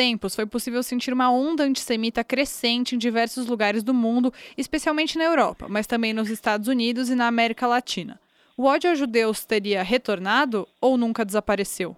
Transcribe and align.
tempos, 0.00 0.34
foi 0.34 0.46
possível 0.46 0.82
sentir 0.82 1.12
uma 1.12 1.30
onda 1.30 1.62
antissemita 1.62 2.24
crescente 2.24 2.94
em 2.94 2.98
diversos 2.98 3.46
lugares 3.46 3.82
do 3.82 3.92
mundo, 3.92 4.32
especialmente 4.56 5.18
na 5.18 5.24
Europa, 5.24 5.66
mas 5.68 5.86
também 5.86 6.14
nos 6.14 6.30
Estados 6.30 6.68
Unidos 6.68 7.10
e 7.10 7.14
na 7.14 7.26
América 7.26 7.66
Latina. 7.66 8.18
O 8.56 8.64
ódio 8.64 8.88
aos 8.88 8.98
judeus 8.98 9.44
teria 9.44 9.82
retornado 9.82 10.66
ou 10.80 10.96
nunca 10.96 11.22
desapareceu? 11.22 11.94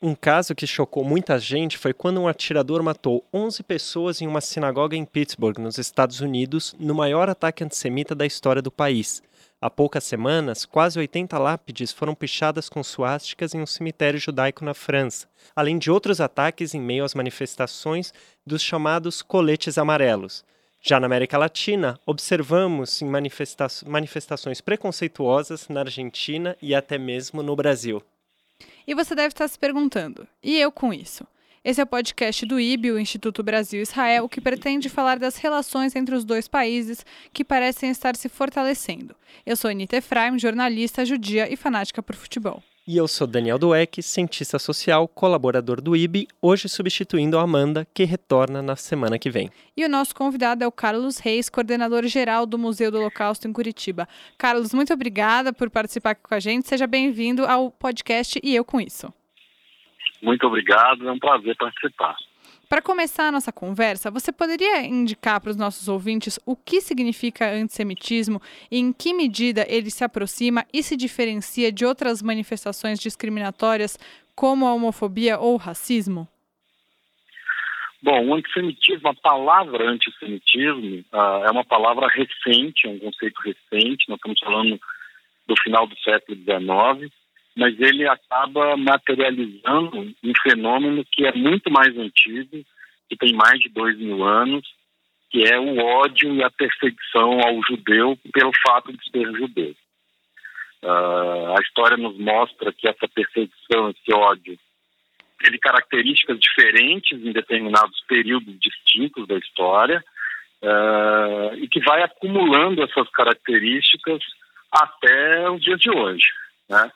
Um 0.00 0.14
caso 0.14 0.54
que 0.54 0.66
chocou 0.66 1.04
muita 1.04 1.38
gente 1.38 1.76
foi 1.76 1.92
quando 1.92 2.18
um 2.18 2.26
atirador 2.26 2.82
matou 2.82 3.22
11 3.30 3.62
pessoas 3.62 4.22
em 4.22 4.26
uma 4.26 4.40
sinagoga 4.40 4.96
em 4.96 5.04
Pittsburgh, 5.04 5.58
nos 5.58 5.76
Estados 5.76 6.20
Unidos, 6.20 6.74
no 6.78 6.94
maior 6.94 7.28
ataque 7.28 7.62
antissemita 7.62 8.14
da 8.14 8.24
história 8.24 8.62
do 8.62 8.70
país. 8.70 9.22
Há 9.64 9.70
poucas 9.70 10.04
semanas, 10.04 10.66
quase 10.66 10.98
80 10.98 11.38
lápides 11.38 11.90
foram 11.90 12.14
pichadas 12.14 12.68
com 12.68 12.84
suásticas 12.84 13.54
em 13.54 13.62
um 13.62 13.64
cemitério 13.64 14.20
judaico 14.20 14.62
na 14.62 14.74
França, 14.74 15.26
além 15.56 15.78
de 15.78 15.90
outros 15.90 16.20
ataques 16.20 16.74
em 16.74 16.80
meio 16.82 17.02
às 17.02 17.14
manifestações 17.14 18.12
dos 18.46 18.60
chamados 18.60 19.22
coletes 19.22 19.78
amarelos. 19.78 20.44
Já 20.82 21.00
na 21.00 21.06
América 21.06 21.38
Latina, 21.38 21.98
observamos 22.04 23.00
em 23.00 23.06
manifesta 23.06 23.66
manifestações 23.86 24.60
preconceituosas 24.60 25.66
na 25.70 25.80
Argentina 25.80 26.54
e 26.60 26.74
até 26.74 26.98
mesmo 26.98 27.42
no 27.42 27.56
Brasil. 27.56 28.02
E 28.86 28.94
você 28.94 29.14
deve 29.14 29.28
estar 29.28 29.48
se 29.48 29.58
perguntando: 29.58 30.28
e 30.42 30.60
eu 30.60 30.70
com 30.70 30.92
isso? 30.92 31.26
Esse 31.64 31.80
é 31.80 31.84
o 31.84 31.86
podcast 31.86 32.44
do 32.44 32.60
IB, 32.60 32.92
o 32.92 32.98
Instituto 32.98 33.42
Brasil-Israel, 33.42 34.28
que 34.28 34.38
pretende 34.38 34.90
falar 34.90 35.18
das 35.18 35.38
relações 35.38 35.96
entre 35.96 36.14
os 36.14 36.22
dois 36.22 36.46
países 36.46 37.06
que 37.32 37.42
parecem 37.42 37.88
estar 37.88 38.14
se 38.16 38.28
fortalecendo. 38.28 39.16
Eu 39.46 39.56
sou 39.56 39.70
Anita 39.70 39.96
Efraim, 39.96 40.38
jornalista 40.38 41.06
judia 41.06 41.50
e 41.50 41.56
fanática 41.56 42.02
por 42.02 42.14
futebol. 42.16 42.62
E 42.86 42.98
eu 42.98 43.08
sou 43.08 43.26
Daniel 43.26 43.58
Dueck, 43.58 44.02
cientista 44.02 44.58
social, 44.58 45.08
colaborador 45.08 45.80
do 45.80 45.96
IB, 45.96 46.28
hoje 46.42 46.68
substituindo 46.68 47.38
a 47.38 47.42
Amanda, 47.42 47.88
que 47.94 48.04
retorna 48.04 48.60
na 48.60 48.76
semana 48.76 49.18
que 49.18 49.30
vem. 49.30 49.50
E 49.74 49.86
o 49.86 49.88
nosso 49.88 50.14
convidado 50.14 50.62
é 50.62 50.66
o 50.66 50.72
Carlos 50.72 51.16
Reis, 51.16 51.48
coordenador 51.48 52.06
geral 52.06 52.44
do 52.44 52.58
Museu 52.58 52.90
do 52.90 52.98
Holocausto 52.98 53.48
em 53.48 53.54
Curitiba. 53.54 54.06
Carlos, 54.36 54.74
muito 54.74 54.92
obrigada 54.92 55.50
por 55.50 55.70
participar 55.70 56.10
aqui 56.10 56.24
com 56.24 56.34
a 56.34 56.40
gente. 56.40 56.68
Seja 56.68 56.86
bem-vindo 56.86 57.46
ao 57.46 57.70
podcast 57.70 58.38
E 58.44 58.54
Eu 58.54 58.66
Com 58.66 58.78
Isso. 58.78 59.10
Muito 60.24 60.46
obrigado, 60.46 61.06
é 61.06 61.12
um 61.12 61.18
prazer 61.18 61.54
participar. 61.56 62.16
Para 62.66 62.80
começar 62.80 63.28
a 63.28 63.32
nossa 63.32 63.52
conversa, 63.52 64.10
você 64.10 64.32
poderia 64.32 64.80
indicar 64.80 65.38
para 65.38 65.50
os 65.50 65.56
nossos 65.56 65.86
ouvintes 65.86 66.40
o 66.46 66.56
que 66.56 66.80
significa 66.80 67.52
antissemitismo 67.52 68.40
e 68.70 68.78
em 68.78 68.90
que 68.90 69.12
medida 69.12 69.66
ele 69.68 69.90
se 69.90 70.02
aproxima 70.02 70.64
e 70.72 70.82
se 70.82 70.96
diferencia 70.96 71.70
de 71.70 71.84
outras 71.84 72.22
manifestações 72.22 72.98
discriminatórias 72.98 73.98
como 74.34 74.66
a 74.66 74.72
homofobia 74.72 75.38
ou 75.38 75.54
o 75.54 75.58
racismo? 75.58 76.26
Bom, 78.02 78.26
o 78.28 78.34
antissemitismo, 78.34 79.08
a 79.08 79.14
palavra 79.14 79.90
antissemitismo 79.90 81.04
uh, 81.12 81.44
é 81.46 81.50
uma 81.50 81.64
palavra 81.64 82.08
recente, 82.08 82.86
é 82.86 82.90
um 82.90 82.98
conceito 82.98 83.40
recente, 83.42 84.08
nós 84.08 84.16
estamos 84.16 84.40
falando 84.40 84.80
do 85.46 85.54
final 85.62 85.86
do 85.86 85.98
século 86.00 86.36
XIX, 86.36 87.12
mas 87.56 87.78
ele 87.80 88.06
acaba 88.08 88.76
materializando 88.76 90.14
um 90.22 90.32
fenômeno 90.42 91.04
que 91.12 91.24
é 91.24 91.32
muito 91.32 91.70
mais 91.70 91.96
antigo, 91.96 92.64
que 93.08 93.16
tem 93.16 93.32
mais 93.32 93.60
de 93.60 93.68
dois 93.68 93.96
mil 93.98 94.24
anos, 94.24 94.66
que 95.30 95.44
é 95.44 95.58
o 95.58 95.78
ódio 95.78 96.34
e 96.34 96.42
a 96.42 96.50
perseguição 96.50 97.40
ao 97.40 97.60
judeu 97.68 98.18
pelo 98.32 98.52
fato 98.66 98.92
de 98.92 99.10
ser 99.10 99.32
judeu. 99.36 99.74
Uh, 100.82 101.56
a 101.56 101.62
história 101.62 101.96
nos 101.96 102.18
mostra 102.18 102.72
que 102.72 102.86
essa 102.86 103.08
perseguição, 103.08 103.90
esse 103.90 104.12
ódio, 104.12 104.58
teve 105.38 105.58
características 105.58 106.38
diferentes 106.38 107.18
em 107.24 107.32
determinados 107.32 108.00
períodos 108.06 108.54
distintos 108.60 109.26
da 109.26 109.36
história 109.36 110.04
uh, 110.62 111.54
e 111.56 111.68
que 111.68 111.80
vai 111.80 112.02
acumulando 112.02 112.82
essas 112.82 113.08
características 113.10 114.22
até 114.70 115.50
os 115.50 115.60
dias 115.62 115.80
de 115.80 115.90
hoje. 115.90 116.26
Né? 116.68 116.90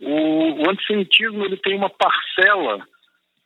O, 0.00 0.62
o 0.62 0.70
antissemitismo 0.70 1.44
ele 1.44 1.56
tem 1.58 1.76
uma 1.76 1.90
parcela 1.90 2.86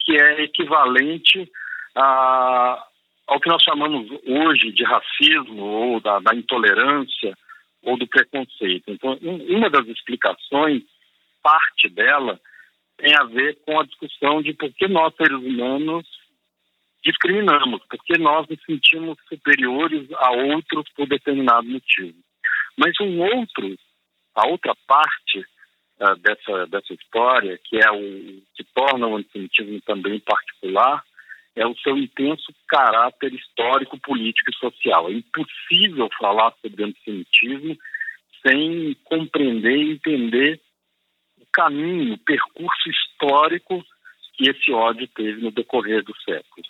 que 0.00 0.16
é 0.16 0.42
equivalente 0.42 1.50
a, 1.94 2.87
ao 3.26 3.41
que 3.41 3.48
nós 3.48 3.62
chamamos 3.62 4.09
hoje 4.26 4.72
de 4.72 4.84
racismo 4.84 5.62
ou 5.62 6.00
da, 6.00 6.20
da 6.20 6.34
intolerância 6.34 7.37
ou 7.82 7.98
do 7.98 8.06
preconceito. 8.06 8.84
Então, 8.88 9.19
uma 9.22 9.69
das 9.69 9.87
explicações, 9.88 10.82
parte 11.42 11.88
dela, 11.88 12.41
tem 12.97 13.15
a 13.15 13.25
ver 13.25 13.59
com 13.66 13.78
a 13.81 13.84
discussão 13.84 14.41
de 14.42 14.53
por 14.54 14.72
que 14.72 14.86
nós, 14.88 15.15
seres 15.16 15.38
humanos, 15.38 16.06
discriminamos, 17.04 17.82
porque 17.88 18.16
nós 18.19 18.48
nos 18.48 18.62
sentimos 18.65 19.19
superiores 19.28 20.09
a 20.12 20.31
outros 20.31 20.86
por 20.97 21.06
determinado 21.06 21.69
motivo. 21.69 22.16
Mas 22.78 22.98
um 23.00 23.21
outro, 23.21 23.76
a 24.34 24.47
outra 24.48 24.75
parte 24.86 25.44
dessa, 26.21 26.66
dessa 26.66 26.93
história, 26.93 27.59
que 27.62 27.77
é 27.77 27.91
o 27.91 28.43
que 28.55 28.65
torna 28.75 29.06
o 29.06 29.16
antissemitismo 29.16 29.81
também 29.82 30.21
particular, 30.21 31.03
é 31.56 31.66
o 31.66 31.77
seu 31.77 31.97
intenso 31.97 32.53
caráter 32.66 33.32
histórico, 33.32 33.99
político 34.00 34.50
e 34.50 34.59
social. 34.59 35.09
É 35.09 35.12
impossível 35.12 36.09
falar 36.19 36.53
sobre 36.60 36.84
antissemitismo 36.84 37.77
sem 38.44 38.97
compreender 39.04 39.77
e 39.77 39.93
entender 39.93 40.60
o 41.41 41.47
caminho, 41.53 42.15
o 42.15 42.19
percurso 42.19 42.91
histórico 42.91 43.84
que 44.34 44.50
esse 44.50 44.72
ódio 44.72 45.06
teve 45.09 45.41
no 45.41 45.53
decorrer 45.53 46.03
dos 46.03 46.21
séculos. 46.25 46.69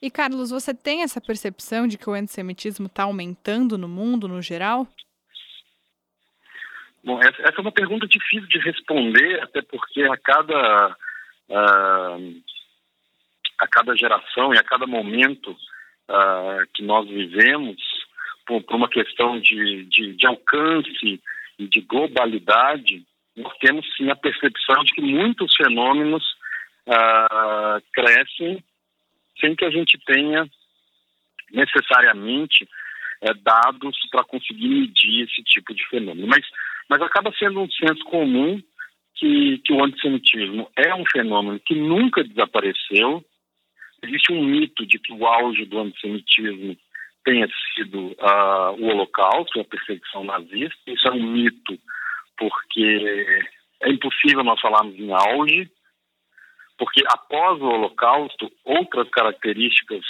E, 0.00 0.10
Carlos, 0.10 0.50
você 0.50 0.74
tem 0.74 1.02
essa 1.02 1.20
percepção 1.20 1.86
de 1.86 1.96
que 1.96 2.08
o 2.08 2.14
antissemitismo 2.14 2.86
está 2.86 3.04
aumentando 3.04 3.78
no 3.78 3.86
mundo, 3.86 4.26
no 4.26 4.42
geral? 4.42 4.88
Bom, 7.04 7.20
essa, 7.20 7.42
é 7.42 7.60
uma 7.60 7.72
pergunta 7.72 8.06
difícil 8.06 8.46
de 8.46 8.58
responder, 8.58 9.42
até 9.42 9.60
porque 9.62 10.02
a 10.04 10.16
cada, 10.16 10.96
uh, 11.48 12.42
a 13.58 13.68
cada 13.68 13.96
geração 13.96 14.54
e 14.54 14.58
a 14.58 14.62
cada 14.62 14.86
momento 14.86 15.50
uh, 15.50 16.66
que 16.72 16.82
nós 16.82 17.08
vivemos, 17.08 17.76
por, 18.46 18.62
por 18.62 18.76
uma 18.76 18.88
questão 18.88 19.40
de, 19.40 19.84
de, 19.86 20.14
de, 20.14 20.26
alcance 20.26 21.20
e 21.58 21.66
de 21.66 21.80
globalidade, 21.80 23.04
nós 23.36 23.56
temos 23.58 23.84
sim 23.96 24.08
a 24.10 24.16
percepção 24.16 24.84
de 24.84 24.92
que 24.92 25.00
muitos 25.00 25.54
fenômenos 25.56 26.24
uh, 26.86 27.82
crescem 27.92 28.62
sem 29.40 29.56
que 29.56 29.64
a 29.64 29.70
gente 29.70 29.98
tenha 30.06 30.48
necessariamente 31.50 32.68
é, 33.20 33.34
dados 33.34 33.96
para 34.10 34.24
conseguir 34.24 34.68
medir 34.68 35.24
esse 35.24 35.42
tipo 35.44 35.74
de 35.74 35.86
fenômeno. 35.88 36.26
Mas 36.26 36.44
mas 36.92 37.00
acaba 37.00 37.32
sendo 37.38 37.58
um 37.58 37.70
senso 37.70 38.04
comum 38.04 38.62
que, 39.14 39.56
que 39.64 39.72
o 39.72 39.82
antissemitismo 39.82 40.70
é 40.76 40.94
um 40.94 41.04
fenômeno 41.10 41.58
que 41.60 41.74
nunca 41.74 42.22
desapareceu. 42.22 43.24
Existe 44.02 44.30
um 44.30 44.44
mito 44.44 44.84
de 44.84 44.98
que 44.98 45.10
o 45.10 45.26
auge 45.26 45.64
do 45.64 45.78
antissemitismo 45.78 46.76
tenha 47.24 47.48
sido 47.74 48.08
uh, 48.08 48.72
o 48.78 48.88
Holocausto, 48.88 49.58
a 49.58 49.64
perseguição 49.64 50.22
nazista. 50.24 50.76
Isso 50.86 51.08
é 51.08 51.12
um 51.12 51.22
mito 51.22 51.78
porque 52.36 53.46
é 53.80 53.90
impossível 53.90 54.44
nós 54.44 54.60
falarmos 54.60 54.94
em 54.98 55.10
auge, 55.12 55.70
porque 56.76 57.02
após 57.06 57.58
o 57.58 57.70
Holocausto, 57.70 58.52
outras 58.66 59.08
características 59.08 60.04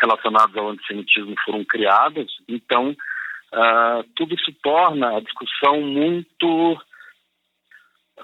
relacionadas 0.00 0.56
ao 0.56 0.70
antissemitismo 0.70 1.34
foram 1.44 1.62
criadas. 1.66 2.30
Então, 2.48 2.96
uh, 3.52 4.04
tudo 4.14 4.38
se 4.40 4.52
torna 4.62 5.16
a 5.16 5.20
discussão 5.20 5.80
muito, 5.80 6.80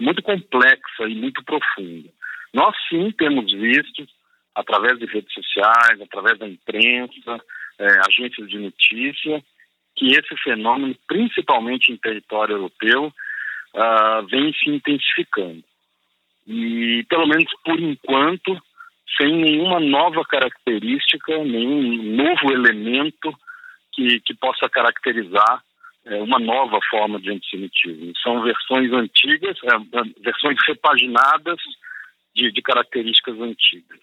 muito 0.00 0.23
complexa 0.23 1.05
e 1.09 1.15
muito 1.15 1.43
profunda. 1.44 2.11
Nós 2.53 2.76
sim 2.88 3.11
temos 3.12 3.53
visto, 3.53 4.06
através 4.55 4.99
de 4.99 5.06
redes 5.06 5.32
sociais, 5.32 6.00
através 6.00 6.38
da 6.38 6.49
imprensa, 6.49 7.41
é, 7.79 7.87
agências 8.06 8.49
de 8.49 8.59
notícia, 8.59 9.43
que 9.97 10.06
esse 10.06 10.37
fenômeno, 10.43 10.94
principalmente 11.09 11.91
em 11.91 11.97
território 11.97 12.55
europeu, 12.55 13.06
uh, 13.06 14.26
vem 14.26 14.53
se 14.53 14.71
intensificando. 14.71 15.65
E, 16.47 17.05
pelo 17.09 17.26
menos 17.26 17.50
por 17.65 17.81
enquanto, 17.81 18.61
sem 19.21 19.32
nenhuma 19.32 19.81
nova 19.81 20.25
característica, 20.25 21.37
nenhum 21.38 22.15
novo 22.15 22.53
elemento 22.53 23.35
que, 23.94 24.20
que 24.20 24.35
possa 24.35 24.69
caracterizar 24.69 25.62
é, 26.05 26.23
uma 26.23 26.38
nova 26.38 26.79
forma 26.91 27.20
de 27.20 27.31
antissemitismo. 27.31 28.12
São 28.23 28.43
versões 28.43 28.93
antigas, 28.93 29.56
é, 29.64 30.23
versões 30.23 30.58
repaginadas 30.67 31.58
de, 32.35 32.52
de 32.52 32.62
características 32.62 33.41
antigas. 33.41 34.00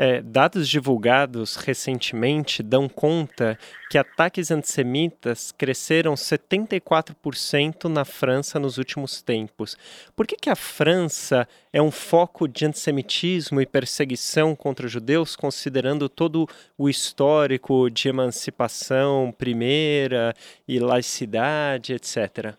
É, 0.00 0.22
dados 0.22 0.68
divulgados 0.68 1.56
recentemente 1.56 2.62
dão 2.62 2.88
conta 2.88 3.58
que 3.90 3.98
ataques 3.98 4.48
antissemitas 4.52 5.50
cresceram 5.50 6.14
74% 6.14 7.88
na 7.88 8.04
França 8.04 8.60
nos 8.60 8.78
últimos 8.78 9.20
tempos. 9.20 9.76
Por 10.14 10.24
que, 10.24 10.36
que 10.36 10.50
a 10.50 10.54
França 10.54 11.48
é 11.72 11.82
um 11.82 11.90
foco 11.90 12.46
de 12.46 12.64
antissemitismo 12.64 13.60
e 13.60 13.66
perseguição 13.66 14.54
contra 14.54 14.86
judeus, 14.86 15.34
considerando 15.34 16.08
todo 16.08 16.46
o 16.78 16.88
histórico 16.88 17.90
de 17.90 18.08
emancipação 18.08 19.34
primeira 19.36 20.32
e 20.68 20.78
laicidade, 20.78 21.92
etc.? 21.92 22.54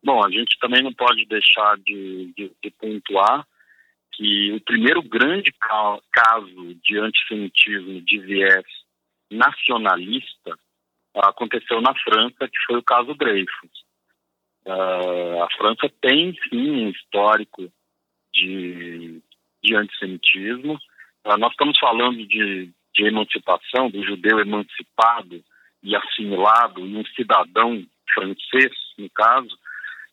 Bom, 0.00 0.24
a 0.24 0.30
gente 0.30 0.56
também 0.60 0.84
não 0.84 0.94
pode 0.94 1.26
deixar 1.26 1.76
de, 1.78 2.32
de, 2.36 2.52
de 2.62 2.70
pontuar 2.70 3.44
que 4.16 4.52
o 4.52 4.60
primeiro 4.62 5.02
grande 5.02 5.52
caso 6.10 6.74
de 6.82 6.98
antissemitismo 6.98 8.00
de 8.00 8.18
viés 8.20 8.64
nacionalista 9.30 10.58
aconteceu 11.14 11.80
na 11.80 11.94
França, 12.02 12.48
que 12.48 12.58
foi 12.66 12.78
o 12.78 12.82
caso 12.82 13.14
Dreyfus. 13.14 13.70
Uh, 14.64 15.42
a 15.42 15.48
França 15.56 15.88
tem, 16.00 16.34
sim, 16.48 16.86
um 16.86 16.90
histórico 16.90 17.70
de, 18.32 19.20
de 19.62 19.76
antissemitismo. 19.76 20.74
Uh, 21.24 21.36
nós 21.38 21.52
estamos 21.52 21.78
falando 21.78 22.26
de, 22.26 22.72
de 22.94 23.04
emancipação, 23.04 23.90
do 23.90 24.02
judeu 24.04 24.40
emancipado 24.40 25.42
e 25.82 25.94
assimilado, 25.94 26.80
e 26.80 26.96
um 26.96 27.04
cidadão 27.14 27.84
francês, 28.12 28.72
no 28.98 29.08
caso, 29.10 29.54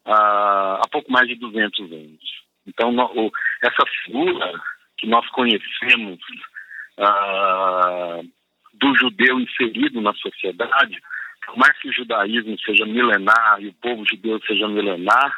uh, 0.05 0.79
há 0.81 0.87
pouco 0.91 1.11
mais 1.11 1.27
de 1.27 1.35
200 1.35 1.91
anos. 1.91 2.42
Então, 2.67 2.95
o, 2.95 3.31
essa 3.63 3.85
figura 4.03 4.53
que 4.97 5.07
nós 5.07 5.27
conhecemos 5.29 6.19
uh, 6.97 8.23
do 8.73 8.95
judeu 8.97 9.39
inserido 9.39 10.01
na 10.01 10.13
sociedade, 10.13 11.01
por 11.45 11.57
mais 11.57 11.77
que 11.79 11.89
o 11.89 11.93
judaísmo 11.93 12.57
seja 12.59 12.85
milenar 12.85 13.57
e 13.59 13.67
o 13.67 13.73
povo 13.73 14.03
judeu 14.09 14.39
seja 14.45 14.67
milenar, 14.67 15.33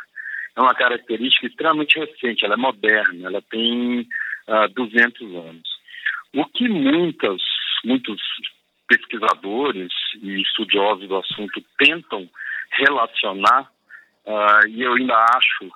é 0.56 0.62
uma 0.62 0.74
característica 0.74 1.48
extremamente 1.48 2.00
recente, 2.00 2.46
ela 2.46 2.54
é 2.54 2.58
moderna, 2.58 3.28
ela 3.28 3.42
tem 3.42 4.08
ah, 4.48 4.68
200 4.68 5.36
anos. 5.36 5.68
O 6.34 6.46
que 6.46 6.68
muitas, 6.70 7.42
muitos 7.84 8.22
pesquisadores 8.88 9.92
e 10.22 10.42
estudiosos 10.42 11.08
do 11.08 11.18
assunto 11.18 11.64
tentam 11.78 12.30
relacionar, 12.72 13.70
uh, 14.26 14.68
e 14.68 14.82
eu 14.82 14.94
ainda 14.94 15.16
acho 15.36 15.72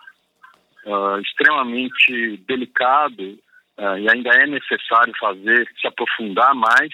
uh, 0.86 1.20
extremamente 1.22 2.38
delicado 2.48 3.38
uh, 3.78 3.98
e 3.98 4.10
ainda 4.10 4.30
é 4.32 4.48
necessário 4.48 5.14
fazer, 5.20 5.68
se 5.80 5.88
aprofundar 5.88 6.54
mais, 6.56 6.92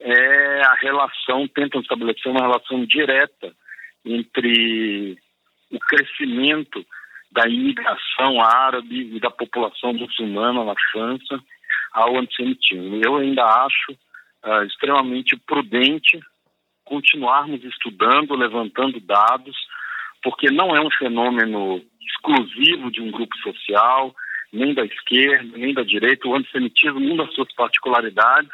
é 0.00 0.62
a 0.62 0.74
relação, 0.74 1.48
tentam 1.48 1.80
estabelecer 1.80 2.30
uma 2.30 2.42
relação 2.42 2.84
direta 2.84 3.52
entre 4.04 5.16
o 5.70 5.78
crescimento 5.78 6.84
da 7.32 7.48
imigração 7.48 8.40
árabe 8.40 9.16
e 9.16 9.20
da 9.20 9.30
população 9.30 9.92
muçulmana 9.92 10.64
na 10.64 10.74
França 10.92 11.40
ao 11.92 12.16
antissemitismo. 12.16 13.00
Eu 13.04 13.16
ainda 13.16 13.44
acho 13.44 13.92
uh, 14.44 14.62
extremamente 14.64 15.36
prudente 15.36 16.20
continuarmos 16.84 17.64
estudando, 17.64 18.34
levantando 18.34 19.00
dados, 19.00 19.56
porque 20.22 20.50
não 20.50 20.76
é 20.76 20.80
um 20.80 20.90
fenômeno 20.90 21.82
exclusivo 22.06 22.90
de 22.90 23.00
um 23.00 23.10
grupo 23.10 23.36
social, 23.38 24.14
nem 24.52 24.72
da 24.74 24.84
esquerda, 24.84 25.56
nem 25.56 25.74
da 25.74 25.82
direita. 25.82 26.28
O 26.28 26.34
antissemitismo, 26.34 27.00
uma 27.00 27.24
das 27.24 27.34
suas 27.34 27.52
particularidades, 27.54 28.50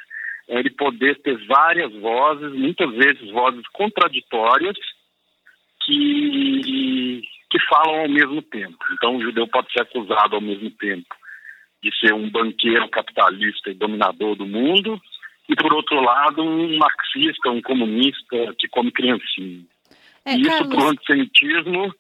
é 0.49 0.59
ele 0.59 0.71
poder 0.71 1.21
ter 1.23 1.37
várias 1.47 1.93
vozes, 1.95 2.53
muitas 2.53 2.91
vezes 2.95 3.31
vozes 3.31 3.67
contraditórias, 3.73 4.77
que, 5.85 7.23
que 7.51 7.59
falam 7.69 8.01
ao 8.01 8.09
mesmo 8.09 8.43
tempo. 8.43 8.79
Então, 8.93 9.17
o 9.17 9.23
judeu 9.23 9.47
pode 9.47 9.73
ser 9.73 9.83
acusado 9.83 10.35
ao 10.37 10.41
mesmo 10.41 10.71
tempo 10.73 11.15
de 11.83 11.91
ser 11.99 12.13
um 12.13 12.29
banqueiro 12.29 12.89
capitalista 12.89 13.71
e 13.71 13.75
dominador 13.75 14.37
do 14.37 14.47
mundo, 14.47 15.01
e, 15.49 15.57
por 15.57 15.75
outro 15.75 16.01
lado, 16.01 16.43
um 16.43 16.79
marxista, 16.79 17.51
um 17.51 17.63
comunista 17.63 18.55
que 18.59 18.69
come 18.69 18.93
criancinha. 18.93 19.65
É, 20.25 20.35
isso, 20.35 20.45
Carlos... 20.45 20.69
para 20.75 20.85
o 20.85 20.89
antissemitismo, 20.91 21.95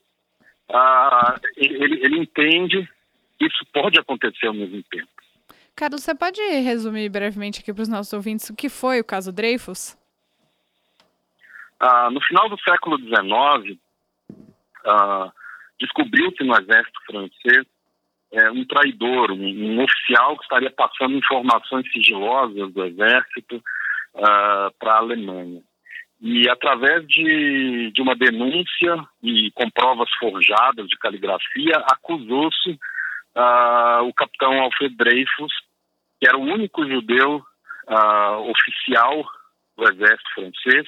ah, 0.73 1.41
ele, 1.57 2.05
ele 2.05 2.19
entende 2.19 2.89
que 3.39 3.47
isso 3.47 3.65
pode 3.73 3.99
acontecer 3.99 4.47
ao 4.47 4.55
mesmo 4.55 4.83
tempo. 4.85 5.09
Carlos, 5.75 6.03
você 6.03 6.15
pode 6.15 6.41
resumir 6.41 7.09
brevemente 7.09 7.61
aqui 7.61 7.73
para 7.73 7.83
os 7.83 7.89
nossos 7.89 8.13
ouvintes 8.13 8.51
o 8.51 8.57
que 8.57 8.69
foi 8.69 9.01
o 9.01 9.05
caso 9.05 9.33
Dreyfus? 9.33 9.97
Ah, 11.79 12.11
no 12.11 12.21
final 12.23 12.49
do 12.49 12.61
século 12.61 12.99
XIX, 12.99 13.79
ah, 14.85 15.33
descobriu-se 15.79 16.45
no 16.45 16.55
exército 16.55 17.01
francês 17.07 17.67
é, 18.33 18.51
um 18.51 18.65
traidor, 18.65 19.33
um, 19.33 19.43
um, 19.43 19.83
oficial 19.83 20.37
que 20.37 20.43
estaria 20.43 20.71
passando 20.71 21.17
informações 21.17 21.91
sigilosas 21.91 22.73
do 22.73 22.85
exército 22.85 23.63
ah, 24.17 24.71
para 24.79 24.93
a 24.93 24.99
Alemanha. 24.99 25.63
E 26.21 26.49
através 26.51 27.07
de, 27.07 27.91
de 27.93 28.03
uma 28.03 28.15
denúncia 28.15 28.95
e 29.23 29.51
com 29.53 29.71
provas 29.71 30.11
forjadas 30.19 30.87
de 30.87 30.99
caligrafia, 30.99 31.83
acusou-se 31.91 32.71
uh, 32.71 34.05
o 34.05 34.13
capitão 34.13 34.61
Alfred 34.61 34.95
Dreyfus, 34.97 35.53
que 36.21 36.29
era 36.29 36.37
o 36.37 36.43
único 36.43 36.87
judeu 36.87 37.43
uh, 37.89 38.51
oficial 38.51 39.25
do 39.77 39.85
exército 39.85 40.31
francês, 40.35 40.87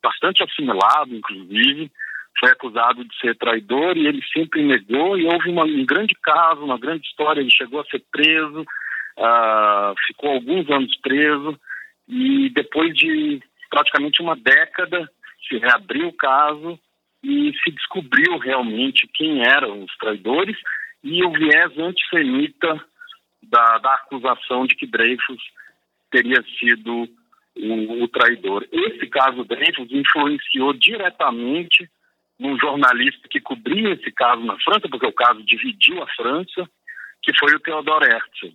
bastante 0.00 0.44
assimilado, 0.44 1.12
inclusive, 1.12 1.90
foi 2.38 2.50
acusado 2.50 3.04
de 3.04 3.18
ser 3.18 3.36
traidor 3.36 3.96
e 3.96 4.06
ele 4.06 4.22
sempre 4.32 4.62
negou. 4.62 5.18
E 5.18 5.26
houve 5.26 5.50
uma, 5.50 5.64
um 5.64 5.84
grande 5.84 6.14
caso, 6.22 6.64
uma 6.64 6.78
grande 6.78 7.06
história, 7.06 7.40
ele 7.40 7.50
chegou 7.50 7.80
a 7.80 7.84
ser 7.86 8.02
preso, 8.12 8.60
uh, 8.60 9.94
ficou 10.06 10.30
alguns 10.30 10.70
anos 10.70 10.96
preso 10.98 11.58
e 12.06 12.48
depois 12.50 12.94
de 12.94 13.42
praticamente 13.70 14.22
uma 14.22 14.36
década, 14.36 15.10
se 15.48 15.58
reabriu 15.58 16.08
o 16.08 16.12
caso 16.12 16.78
e 17.22 17.52
se 17.62 17.70
descobriu 17.70 18.38
realmente 18.38 19.08
quem 19.14 19.42
eram 19.46 19.82
os 19.82 19.96
traidores 19.96 20.56
e 21.02 21.24
o 21.24 21.32
viés 21.32 21.76
antissemita 21.78 22.84
da, 23.42 23.78
da 23.78 23.94
acusação 23.94 24.66
de 24.66 24.74
que 24.74 24.86
Dreyfus 24.86 25.42
teria 26.10 26.42
sido 26.58 27.08
o, 27.56 28.02
o, 28.04 28.08
traidor. 28.08 28.66
Esse 28.70 29.06
caso 29.08 29.44
Dreyfus 29.44 29.90
influenciou 29.90 30.72
diretamente 30.72 31.88
um 32.38 32.58
jornalista 32.58 33.28
que 33.28 33.40
cobria 33.40 33.94
esse 33.94 34.12
caso 34.12 34.42
na 34.44 34.58
França, 34.60 34.88
porque 34.88 35.06
o 35.06 35.12
caso 35.12 35.42
dividiu 35.42 36.02
a 36.02 36.06
França, 36.08 36.68
que 37.22 37.32
foi 37.38 37.54
o 37.54 37.60
Theodor 37.60 38.02
Herzl. 38.04 38.54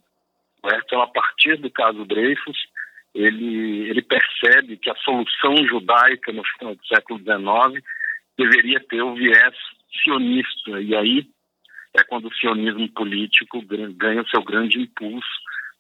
O 0.63 0.70
Herzl, 0.70 1.01
a 1.01 1.08
partir 1.08 1.58
do 1.58 1.70
caso 1.70 2.05
Dreyfus, 2.05 2.58
ele, 3.13 3.89
ele 3.89 4.01
percebe 4.01 4.77
que 4.77 4.89
a 4.89 4.96
solução 4.96 5.55
judaica 5.67 6.32
no 6.32 6.43
final 6.43 6.75
do 6.75 6.88
século 6.88 7.20
XIX 7.20 7.84
deveria 8.38 8.79
ter 8.79 9.01
o 9.01 9.13
viés 9.13 9.55
sionista. 10.03 10.82
E 10.82 10.96
aí 10.96 11.27
é 11.96 12.03
quando 12.03 12.27
o 12.27 12.34
sionismo 12.34 12.89
político 12.89 13.62
ganha 13.96 14.22
o 14.22 14.29
seu 14.29 14.43
grande 14.43 14.79
impulso, 14.79 15.27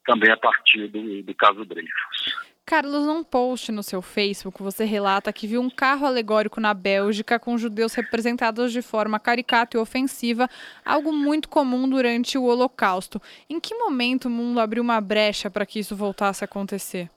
também 0.05 0.31
a 0.31 0.37
partir 0.37 0.87
do, 0.87 1.23
do 1.23 1.35
caso 1.35 1.65
Dreyfus. 1.65 2.53
Carlos, 2.65 3.05
num 3.05 3.23
post 3.23 3.71
no 3.73 3.83
seu 3.83 4.01
Facebook, 4.01 4.63
você 4.63 4.85
relata 4.85 5.33
que 5.33 5.47
viu 5.47 5.59
um 5.59 5.69
carro 5.69 6.05
alegórico 6.05 6.61
na 6.61 6.73
Bélgica 6.73 7.37
com 7.37 7.57
judeus 7.57 7.93
representados 7.93 8.71
de 8.71 8.81
forma 8.81 9.19
caricata 9.19 9.75
e 9.75 9.79
ofensiva, 9.79 10.49
algo 10.85 11.11
muito 11.11 11.49
comum 11.49 11.89
durante 11.89 12.37
o 12.37 12.43
Holocausto. 12.43 13.21
Em 13.49 13.59
que 13.59 13.75
momento 13.75 14.25
o 14.25 14.29
mundo 14.29 14.61
abriu 14.61 14.81
uma 14.81 15.01
brecha 15.01 15.49
para 15.49 15.65
que 15.65 15.79
isso 15.79 15.95
voltasse 15.95 16.43
a 16.43 16.45
acontecer? 16.45 17.09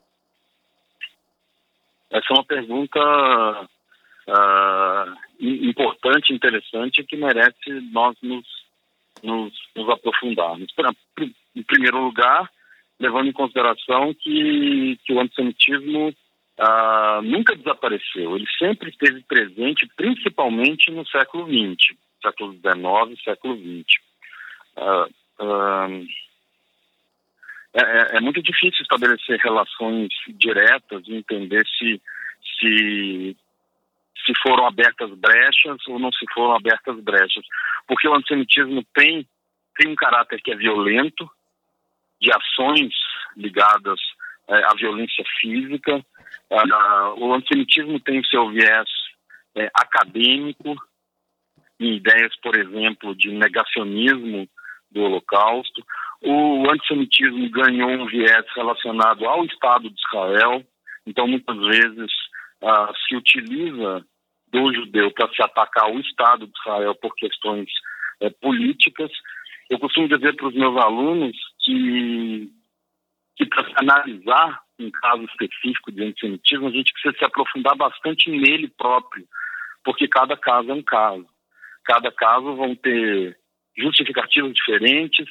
Essa 2.09 2.25
é 2.29 2.33
uma 2.33 2.45
pergunta 2.45 3.69
uh, 4.27 5.17
importante, 5.39 6.33
interessante, 6.33 7.03
que 7.03 7.17
merece 7.17 7.69
nós 7.91 8.15
nos, 8.21 8.45
nos, 9.23 9.53
nos 9.75 9.89
aprofundarmos. 9.89 10.67
Em 11.55 11.63
primeiro 11.63 11.99
lugar, 11.99 12.49
levando 12.99 13.27
em 13.27 13.33
consideração 13.33 14.13
que, 14.13 14.97
que 15.05 15.13
o 15.13 15.19
antissemitismo 15.19 16.09
uh, 16.09 17.21
nunca 17.23 17.55
desapareceu, 17.55 18.35
ele 18.35 18.47
sempre 18.57 18.89
esteve 18.89 19.21
presente, 19.23 19.87
principalmente 19.95 20.91
no 20.91 21.05
século 21.07 21.45
XX, 21.45 21.97
século 22.21 22.53
XIX, 22.53 23.23
século 23.23 23.55
XX. 23.57 23.85
Uh, 24.77 25.43
uh, 25.43 26.07
é, 27.77 27.81
é, 27.81 28.17
é, 28.17 28.21
muito 28.21 28.41
difícil 28.41 28.81
estabelecer 28.81 29.39
relações 29.39 30.09
diretas 30.29 31.03
e 31.07 31.13
entender 31.13 31.63
se, 31.77 32.01
se, 32.59 33.37
se 34.25 34.33
foram 34.41 34.65
abertas 34.65 35.11
brechas 35.11 35.77
ou 35.87 35.99
não 35.99 36.11
se 36.11 36.25
foram 36.33 36.55
abertas 36.55 36.99
brechas. 37.01 37.45
Porque 37.87 38.07
o 38.07 38.15
antissemitismo 38.15 38.83
tem, 38.95 39.27
tem 39.77 39.91
um 39.91 39.95
caráter 39.95 40.41
que 40.41 40.51
é 40.51 40.55
violento, 40.55 41.29
de 42.19 42.31
ações 42.31 42.95
ligadas 43.35 43.99
é, 44.47 44.55
à 44.65 44.73
violência 44.75 45.23
física. 45.39 46.03
Ah, 46.49 47.13
o 47.15 47.31
antissemitismo 47.31 47.99
tem 47.99 48.19
o 48.19 48.25
seu 48.25 48.49
viés 48.49 48.89
é, 49.55 49.69
acadêmico, 49.71 50.75
em 51.79 51.97
ideias, 51.97 52.35
por 52.41 52.57
exemplo, 52.57 53.15
de 53.15 53.29
negacionismo 53.29 54.49
do 54.89 55.01
Holocausto. 55.03 55.85
O 56.21 56.63
antissemitismo 56.71 57.49
ganhou 57.49 57.89
um 57.89 58.05
viés 58.07 58.45
relacionado 58.55 59.25
ao 59.25 59.45
Estado 59.45 59.89
de 59.89 59.99
Israel, 60.07 60.63
então 61.05 61.27
muitas 61.27 61.57
vezes 61.57 62.11
ah, 62.63 62.91
se 63.07 63.15
utiliza 63.15 64.05
do 64.51 64.73
judeu 64.73 65.11
para 65.11 65.31
se 65.33 65.41
atacar 65.41 65.91
o 65.91 65.99
Estado 65.99 66.47
de 66.47 66.53
Israel 66.59 66.95
por 66.95 67.13
questões 67.15 67.69
é, 68.21 68.29
políticas. 68.29 69.11
Eu 69.69 69.79
costumo 69.79 70.07
dizer 70.07 70.35
para 70.35 70.47
os 70.47 70.55
meus 70.55 70.75
alunos 70.77 71.35
que, 71.63 72.49
que 73.35 73.45
para 73.45 73.67
analisar 73.75 74.61
um 74.79 74.89
caso 74.91 75.23
específico 75.23 75.91
de 75.91 76.03
antissemitismo, 76.03 76.67
a 76.67 76.71
gente 76.71 76.93
precisa 76.93 77.17
se 77.17 77.25
aprofundar 77.25 77.75
bastante 77.75 78.29
nele 78.29 78.69
próprio, 78.69 79.25
porque 79.83 80.07
cada 80.07 80.37
caso 80.37 80.71
é 80.71 80.73
um 80.73 80.83
caso. 80.83 81.27
Cada 81.83 82.11
caso 82.11 82.55
vão 82.55 82.75
ter 82.75 83.37
justificativas 83.77 84.53
diferentes, 84.53 85.27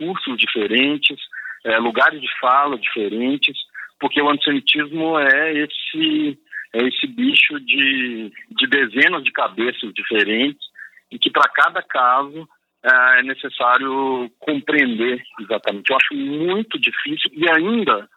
discursos 0.00 0.38
diferentes, 0.38 1.18
é, 1.64 1.78
lugares 1.78 2.20
de 2.20 2.28
fala 2.40 2.78
diferentes, 2.78 3.56
porque 3.98 4.20
o 4.20 4.30
antissemitismo 4.30 5.18
é 5.18 5.52
esse 5.52 6.38
é 6.72 6.86
esse 6.86 7.06
bicho 7.08 7.58
de, 7.58 8.32
de 8.50 8.66
dezenas 8.68 9.24
de 9.24 9.32
cabeças 9.32 9.92
diferentes 9.92 10.64
e 11.10 11.18
que 11.18 11.28
para 11.28 11.50
cada 11.50 11.82
caso 11.82 12.48
é, 12.82 13.18
é 13.18 13.22
necessário 13.24 14.30
compreender 14.38 15.20
exatamente. 15.40 15.90
Eu 15.90 15.96
acho 15.96 16.14
muito 16.14 16.78
difícil 16.78 17.28
e 17.34 17.50
ainda, 17.50 18.08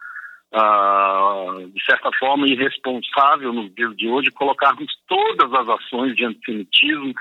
uh, 0.53 1.67
de 1.67 1.83
certa 1.83 2.11
forma, 2.19 2.47
irresponsável 2.47 3.51
nos 3.51 3.73
dias 3.73 3.95
de 3.97 4.07
hoje 4.07 4.29
colocarmos 4.29 4.93
todas 5.07 5.51
as 5.51 5.67
ações 5.67 6.15
de 6.15 6.23
antissemitismo, 6.23 7.11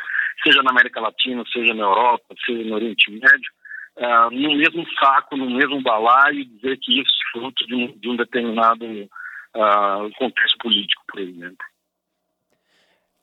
seja 0.45 0.63
na 0.63 0.71
América 0.71 1.01
Latina, 1.01 1.43
seja 1.51 1.73
na 1.73 1.85
Europa, 1.85 2.35
seja 2.45 2.63
no 2.63 2.75
Oriente 2.75 3.11
Médio, 3.11 3.51
uh, 3.97 4.31
no 4.31 4.57
mesmo 4.57 4.85
saco, 4.99 5.37
no 5.37 5.51
mesmo 5.51 5.83
balaio 5.83 6.41
e 6.41 6.45
dizer 6.45 6.79
que 6.79 7.01
isso 7.01 7.11
é 7.11 7.33
fruto 7.33 7.67
de 7.67 7.75
um, 7.75 7.99
de 7.99 8.09
um 8.09 8.17
determinado 8.17 8.85
uh, 8.85 10.11
contexto 10.19 10.59
político, 10.59 11.03
por 11.09 11.21
exemplo. 11.21 11.67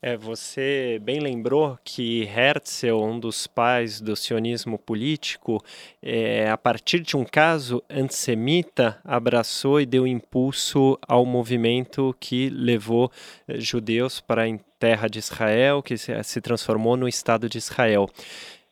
É, 0.02 0.16
você 0.16 0.98
bem 1.02 1.20
lembrou 1.20 1.78
que 1.84 2.22
Herzl, 2.22 3.04
um 3.04 3.20
dos 3.20 3.46
pais 3.46 4.00
do 4.00 4.16
sionismo 4.16 4.78
político, 4.78 5.62
é, 6.02 6.48
a 6.48 6.56
partir 6.56 7.00
de 7.00 7.18
um 7.18 7.24
caso 7.24 7.82
antissemita, 7.90 8.98
abraçou 9.04 9.78
e 9.78 9.84
deu 9.84 10.06
impulso 10.06 10.98
ao 11.06 11.26
movimento 11.26 12.16
que 12.18 12.48
levou 12.48 13.12
eh, 13.46 13.60
judeus 13.60 14.22
para 14.22 14.46
a 14.46 14.58
terra 14.78 15.06
de 15.06 15.18
Israel, 15.18 15.82
que 15.82 15.98
se, 15.98 16.22
se 16.22 16.40
transformou 16.40 16.96
no 16.96 17.06
Estado 17.06 17.46
de 17.46 17.58
Israel. 17.58 18.08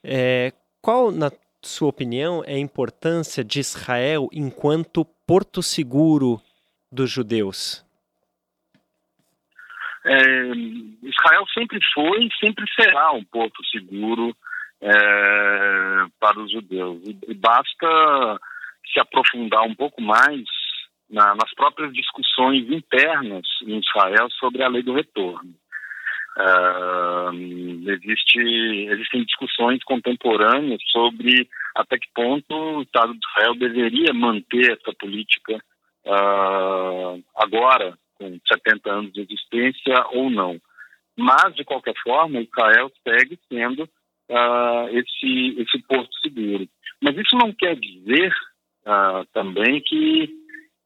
É, 0.03 0.51
qual, 0.81 1.13
na 1.13 1.31
sua 1.63 1.89
opinião, 1.89 2.43
é 2.47 2.55
a 2.55 2.59
importância 2.59 3.45
de 3.45 3.61
Israel 3.61 4.29
enquanto 4.33 5.05
porto 5.27 5.63
seguro 5.63 6.41
dos 6.91 7.11
judeus? 7.11 7.85
É, 10.05 10.23
Israel 11.03 11.45
sempre 11.53 11.79
foi 11.93 12.25
e 12.25 12.47
sempre 12.47 12.65
será 12.75 13.13
um 13.13 13.25
porto 13.25 13.65
seguro 13.67 14.35
é, 14.81 14.91
para 16.19 16.39
os 16.41 16.51
judeus. 16.51 17.03
E 17.07 17.35
basta 17.35 18.41
se 18.93 19.01
aprofundar 19.01 19.63
um 19.65 19.75
pouco 19.75 20.01
mais 20.01 20.45
na, 21.11 21.35
nas 21.35 21.53
próprias 21.55 21.93
discussões 21.93 22.71
internas 22.71 23.47
em 23.63 23.81
Israel 23.81 24.31
sobre 24.39 24.63
a 24.63 24.69
lei 24.69 24.83
do 24.83 24.95
retorno. 24.95 25.55
Uh, 26.39 27.91
existe, 27.91 28.39
existem 28.93 29.25
discussões 29.25 29.83
contemporâneas 29.83 30.81
sobre 30.93 31.49
até 31.75 31.99
que 31.99 32.07
ponto 32.15 32.55
o 32.55 32.83
Estado 32.83 33.13
de 33.13 33.19
Israel 33.27 33.55
deveria 33.57 34.15
manter 34.15 34.71
essa 34.71 34.95
política 35.01 35.57
uh, 36.07 37.21
agora, 37.35 37.99
com 38.15 38.39
70 38.47 38.89
anos 38.89 39.13
de 39.13 39.23
existência 39.23 40.07
ou 40.13 40.31
não. 40.31 40.61
Mas, 41.17 41.57
de 41.57 41.65
qualquer 41.65 41.95
forma, 42.05 42.41
Israel 42.41 42.89
segue 43.03 43.37
sendo 43.49 43.83
uh, 43.83 44.89
esse, 44.93 45.61
esse 45.61 45.83
porto 45.89 46.15
seguro. 46.23 46.69
Mas 47.03 47.17
isso 47.17 47.37
não 47.37 47.53
quer 47.53 47.75
dizer 47.75 48.33
também 49.35 49.83
que, 49.83 50.31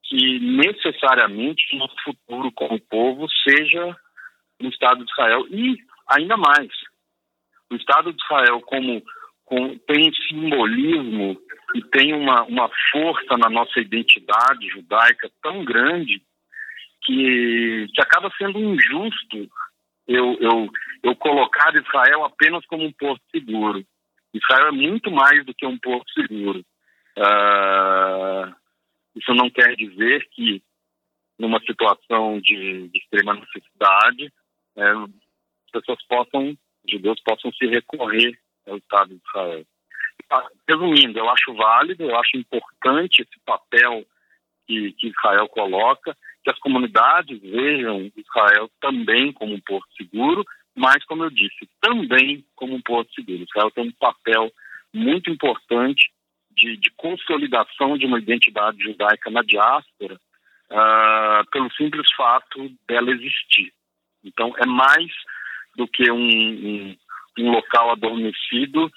que 0.03 0.41
necessariamente 0.41 1.63
o 1.73 1.79
nosso 1.79 1.95
futuro 2.05 2.51
como 2.51 2.81
povo 2.81 3.29
seja 3.49 3.97
no 4.63 4.71
Estado 4.71 5.05
de 5.05 5.11
Israel. 5.11 5.47
E, 5.51 5.77
ainda 6.09 6.37
mais, 6.37 6.71
o 7.71 7.77
Estado 7.77 8.13
de 8.13 8.23
Israel 8.23 8.61
como, 8.61 9.03
como 9.45 9.79
tem 9.81 10.13
simbolismo 10.29 11.37
e 11.75 11.83
tem 11.83 12.15
uma, 12.15 12.43
uma 12.45 12.71
força 12.91 13.37
na 13.37 13.51
nossa 13.51 13.81
identidade 13.81 14.69
judaica 14.69 15.31
tão 15.43 15.65
grande 15.65 16.23
que, 17.05 17.87
que 17.93 18.01
acaba 18.01 18.31
sendo 18.39 18.59
injusto 18.59 19.49
eu, 20.07 20.37
eu, 20.41 20.69
eu 21.03 21.17
colocar 21.17 21.75
Israel 21.75 22.25
apenas 22.25 22.65
como 22.67 22.85
um 22.85 22.93
porto 22.93 23.23
seguro. 23.31 23.85
Israel 24.35 24.69
é 24.69 24.73
muito 24.73 25.11
mais 25.11 25.45
do 25.45 25.55
que 25.55 25.67
um 25.67 25.79
porto 25.79 26.11
seguro. 26.13 26.65
Uh, 27.17 28.55
isso 29.15 29.33
não 29.35 29.51
quer 29.51 29.77
dizer 29.77 30.27
que, 30.31 30.63
numa 31.39 31.61
situação 31.61 32.41
de, 32.41 32.89
de 32.89 32.99
extrema 32.99 33.35
necessidade, 33.35 34.33
é, 34.77 34.91
as 34.91 35.71
pessoas 35.73 36.03
possam, 36.07 36.57
judeus 36.89 37.21
possam 37.23 37.53
se 37.53 37.67
recorrer 37.67 38.39
ao 38.67 38.77
Estado 38.77 39.09
de 39.11 39.21
Israel. 39.27 39.65
Ah, 40.31 40.49
resumindo, 40.69 41.19
eu 41.19 41.29
acho 41.29 41.55
válido, 41.55 42.05
eu 42.05 42.19
acho 42.19 42.37
importante 42.37 43.23
esse 43.23 43.39
papel 43.45 44.05
que, 44.67 44.93
que 44.93 45.09
Israel 45.09 45.49
coloca, 45.49 46.17
que 46.43 46.51
as 46.51 46.59
comunidades 46.59 47.41
vejam 47.41 48.11
Israel 48.17 48.71
também 48.81 49.33
como 49.33 49.55
um 49.55 49.61
porto 49.61 49.89
seguro, 49.97 50.45
mas, 50.75 51.05
como 51.05 51.25
eu 51.25 51.31
disse, 51.31 51.69
também 51.81 52.45
como 52.57 52.75
um 52.75 52.81
porto 52.81 53.13
seguro. 53.15 53.45
Israel 53.45 53.71
tem 53.71 53.89
um 53.89 53.93
papel 53.93 54.51
muito 54.93 55.31
importante 55.31 56.11
de, 56.51 56.77
de 56.77 56.91
consolidação 56.93 57.97
de 57.97 58.07
uma 58.07 58.19
identidade 58.19 58.83
judaica 58.83 59.31
na 59.31 59.43
diáspora, 59.43 60.19
uh, 60.71 61.51
pelo 61.51 61.71
simples 61.73 62.11
fato 62.15 62.71
dela 62.87 63.11
existir. 63.11 63.73
Então, 64.25 64.53
é 64.59 64.67
mais 64.67 65.11
do 65.77 65.87
que 65.89 66.11
um, 66.11 66.17
um, 66.17 66.97
um 67.39 67.51
local 67.51 67.91
adormecido 67.91 68.91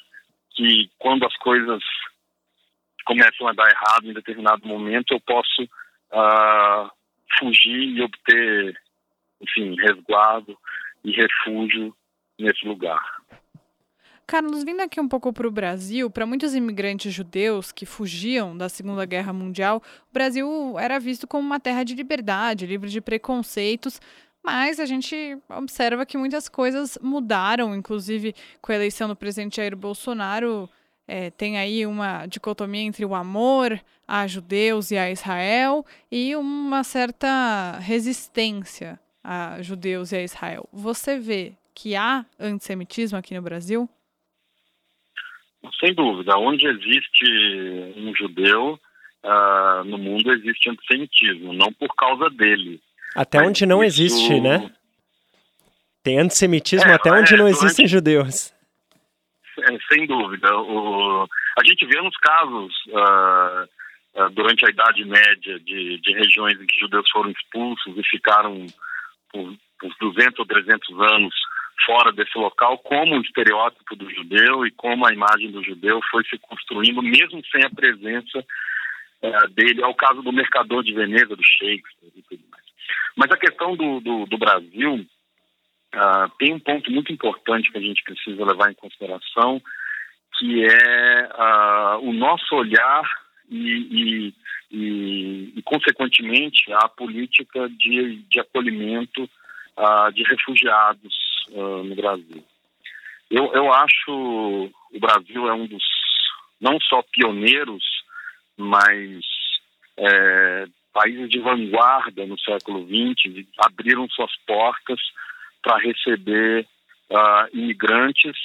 que 0.55 0.89
quando 0.97 1.25
as 1.25 1.35
coisas 1.37 1.83
começam 3.05 3.47
a 3.47 3.53
dar 3.53 3.69
errado 3.69 4.05
em 4.05 4.13
determinado 4.13 4.67
momento, 4.67 5.13
eu 5.13 5.19
posso 5.21 5.63
uh, 5.63 6.89
fugir 7.39 7.97
e 7.97 8.01
obter, 8.01 8.81
enfim, 9.41 9.75
resguardo 9.75 10.57
e 11.03 11.11
refúgio 11.11 11.95
nesse 12.39 12.65
lugar. 12.65 13.01
Carlos, 14.27 14.63
vindo 14.63 14.81
aqui 14.81 14.99
um 14.99 15.07
pouco 15.07 15.31
para 15.31 15.47
o 15.47 15.51
Brasil, 15.51 16.09
para 16.09 16.25
muitos 16.25 16.55
imigrantes 16.55 17.13
judeus 17.13 17.71
que 17.71 17.85
fugiam 17.85 18.57
da 18.57 18.67
Segunda 18.67 19.05
Guerra 19.05 19.31
Mundial, 19.31 19.83
o 20.09 20.13
Brasil 20.13 20.79
era 20.79 20.99
visto 20.99 21.27
como 21.27 21.45
uma 21.45 21.59
terra 21.59 21.83
de 21.83 21.93
liberdade, 21.93 22.65
livre 22.65 22.89
de 22.89 22.99
preconceitos, 22.99 24.01
mas 24.45 24.79
a 24.79 24.85
gente 24.85 25.37
observa 25.49 26.05
que 26.05 26.17
muitas 26.17 26.47
coisas 26.47 26.97
mudaram, 27.01 27.75
inclusive 27.75 28.35
com 28.61 28.71
a 28.71 28.75
eleição 28.75 29.07
do 29.07 29.15
presidente 29.15 29.57
Jair 29.57 29.75
Bolsonaro. 29.75 30.69
É, 31.07 31.29
tem 31.31 31.57
aí 31.57 31.85
uma 31.85 32.25
dicotomia 32.25 32.81
entre 32.81 33.05
o 33.05 33.13
amor 33.13 33.79
a 34.07 34.25
judeus 34.27 34.91
e 34.91 34.97
a 34.97 35.11
Israel 35.11 35.85
e 36.11 36.35
uma 36.35 36.83
certa 36.83 37.77
resistência 37.79 38.99
a 39.23 39.61
judeus 39.61 40.11
e 40.11 40.17
a 40.17 40.23
Israel. 40.23 40.69
Você 40.71 41.19
vê 41.19 41.53
que 41.73 41.95
há 41.95 42.25
antissemitismo 42.39 43.17
aqui 43.17 43.33
no 43.33 43.41
Brasil? 43.41 43.89
Sem 45.79 45.93
dúvida. 45.95 46.37
Onde 46.37 46.67
existe 46.67 47.25
um 47.97 48.15
judeu, 48.15 48.79
uh, 49.23 49.83
no 49.85 49.97
mundo 49.97 50.31
existe 50.31 50.69
antissemitismo, 50.69 51.53
não 51.53 51.73
por 51.73 51.89
causa 51.95 52.29
dele, 52.29 52.79
até 53.15 53.39
Mas 53.39 53.47
onde 53.47 53.65
não 53.65 53.83
isso... 53.83 54.01
existe, 54.01 54.39
né? 54.41 54.69
Tem 56.03 56.19
antissemitismo 56.19 56.91
é, 56.91 56.93
até 56.93 57.11
onde 57.11 57.33
é, 57.33 57.37
não 57.37 57.47
existem 57.47 57.87
judeus. 57.87 58.53
É, 59.57 59.77
sem 59.91 60.05
dúvida. 60.05 60.55
O, 60.55 61.25
a 61.57 61.63
gente 61.65 61.85
vê 61.85 61.99
nos 62.01 62.15
casos 62.17 62.73
uh, 62.89 64.21
uh, 64.21 64.29
durante 64.31 64.65
a 64.65 64.69
Idade 64.69 65.03
Média 65.05 65.59
de, 65.59 65.97
de, 65.99 66.13
regiões 66.13 66.61
em 66.61 66.67
que 66.67 66.79
judeus 66.79 67.09
foram 67.09 67.31
expulsos 67.31 67.97
e 67.97 68.03
ficaram 68.03 68.67
por, 69.31 69.55
por 69.79 69.95
200 69.99 70.37
ou 70.39 70.45
300 70.45 70.89
anos 71.11 71.33
fora 71.85 72.11
desse 72.11 72.37
local, 72.37 72.77
como 72.79 73.17
o 73.17 73.21
estereótipo 73.21 73.95
do 73.95 74.09
judeu 74.13 74.65
e 74.65 74.71
como 74.71 75.07
a 75.07 75.13
imagem 75.13 75.51
do 75.51 75.63
judeu 75.63 75.99
foi 76.11 76.23
se 76.25 76.37
construindo, 76.37 77.01
mesmo 77.01 77.41
sem 77.51 77.63
a 77.63 77.69
presença 77.69 78.45
é, 79.21 79.47
dele. 79.49 79.81
É 79.81 79.87
o 79.87 79.95
caso 79.95 80.21
do 80.21 80.31
Mercador 80.31 80.83
de 80.83 80.93
Veneza, 80.93 81.35
do 81.35 81.43
Shakespeare 81.43 82.11
e 82.15 82.21
tudo. 82.21 82.44
Mas 83.15 83.31
a 83.31 83.37
questão 83.37 83.75
do, 83.75 83.99
do, 83.99 84.25
do 84.25 84.37
Brasil 84.37 84.95
uh, 84.95 86.29
tem 86.37 86.53
um 86.53 86.59
ponto 86.59 86.91
muito 86.91 87.11
importante 87.11 87.71
que 87.71 87.77
a 87.77 87.81
gente 87.81 88.03
precisa 88.03 88.45
levar 88.45 88.71
em 88.71 88.75
consideração, 88.75 89.61
que 90.37 90.65
é 90.65 91.29
uh, 91.33 91.99
o 92.07 92.11
nosso 92.13 92.55
olhar 92.55 93.03
e, 93.49 93.57
e, 93.59 94.33
e, 94.71 95.53
e, 95.55 95.61
consequentemente, 95.63 96.71
a 96.73 96.89
política 96.89 97.69
de, 97.69 98.17
de 98.29 98.39
acolhimento 98.39 99.23
uh, 99.23 100.11
de 100.13 100.23
refugiados 100.23 101.13
no 101.47 101.95
Brasil. 101.95 102.43
Eu, 103.29 103.53
eu 103.53 103.71
acho 103.71 104.71
o 104.95 104.99
Brasil 104.99 105.47
é 105.47 105.53
um 105.53 105.67
dos, 105.67 105.83
não 106.59 106.79
só 106.79 107.03
pioneiros, 107.11 107.83
mas 108.57 109.21
é, 109.97 110.65
países 110.95 111.29
de 111.29 111.39
vanguarda 111.39 112.25
no 112.25 112.39
século 112.39 112.87
XX 112.87 113.45
abriram 113.57 114.07
suas 114.07 114.31
portas 114.47 114.97
para 115.61 115.77
receber 115.79 116.65
uh, 117.09 117.49
imigrantes 117.53 118.37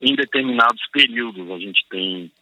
em 0.00 0.16
determinados 0.16 0.82
períodos. 0.90 1.50
A 1.50 1.58
gente 1.58 1.84
tem 1.90 2.32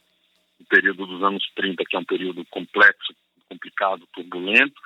o 0.57 0.65
período 0.65 1.05
dos 1.05 1.21
anos 1.21 1.43
30, 1.53 1.83
que 1.83 1.97
é 1.97 1.99
um 1.99 2.05
período 2.05 2.45
complexo, 2.45 3.13
complicado, 3.49 4.07
turbulento, 4.13 4.79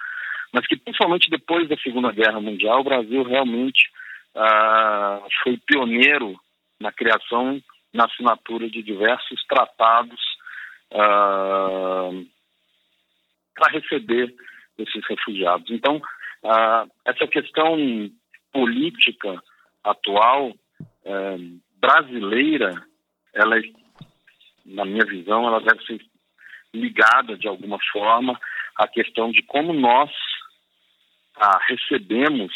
mas 0.52 0.66
que 0.66 0.76
principalmente 0.76 1.30
depois 1.30 1.70
da 1.70 1.78
Segunda 1.78 2.12
Guerra 2.12 2.42
Mundial, 2.42 2.82
o 2.82 2.84
Brasil 2.84 3.22
realmente 3.22 3.88
uh, 4.36 5.28
foi 5.44 5.58
pioneiro 5.58 6.36
na 6.80 6.92
criação, 6.92 7.62
na 7.94 8.06
assinatura 8.06 8.68
de 8.68 8.82
diversos 8.82 9.46
tratados 9.46 10.20
uh, 10.92 12.28
para 13.54 13.74
receber 13.74 14.34
esses 14.78 15.06
refugiados. 15.08 15.70
Então, 15.70 15.98
uh, 15.98 16.92
essa 17.06 17.28
questão 17.28 17.78
política 18.52 19.42
atual 19.84 20.50
uh, 20.50 21.62
brasileira, 21.80 22.84
ela, 23.34 23.56
na 24.66 24.86
minha 24.86 25.06
visão, 25.06 25.48
ela 25.48 25.60
deve 25.60 25.84
ser 25.86 26.02
ligada 26.74 27.38
de 27.38 27.48
alguma 27.48 27.78
forma 27.92 28.40
à 28.78 28.88
questão 28.88 29.32
de 29.32 29.42
como 29.44 29.74
nós 29.74 30.10
ah, 31.38 31.60
recebemos 31.68 32.54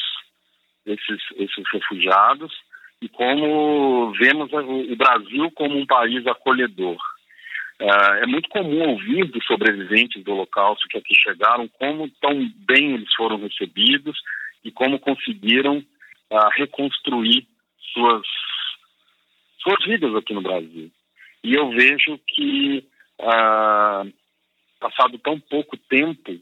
esses, 0.86 1.22
esses 1.36 1.64
refugiados 1.72 2.54
e 3.02 3.10
como 3.10 4.12
vemos 4.14 4.52
o 4.54 4.96
Brasil 4.96 5.52
como 5.52 5.78
um 5.78 5.86
país 5.86 6.26
acolhedor. 6.28 6.98
Uh, 7.82 8.24
é 8.24 8.26
muito 8.26 8.48
comum 8.50 8.90
ouvir 8.90 9.26
dos 9.26 9.46
sobreviventes 9.46 10.24
do 10.24 10.32
Holocausto 10.32 10.88
que 10.88 10.98
aqui 10.98 11.14
chegaram 11.14 11.68
como 11.68 12.10
tão 12.22 12.50
bem 12.66 12.94
eles 12.94 13.14
foram 13.16 13.38
recebidos 13.38 14.18
e 14.64 14.72
como 14.72 14.98
conseguiram 14.98 15.80
uh, 15.80 16.50
reconstruir 16.56 17.46
suas, 17.94 18.26
suas 19.62 19.86
vidas 19.86 20.16
aqui 20.16 20.34
no 20.34 20.42
Brasil. 20.42 20.90
E 21.44 21.54
eu 21.54 21.70
vejo 21.72 22.18
que, 22.26 22.88
uh, 23.20 24.14
passado 24.80 25.20
tão 25.20 25.38
pouco 25.38 25.76
tempo, 25.76 26.40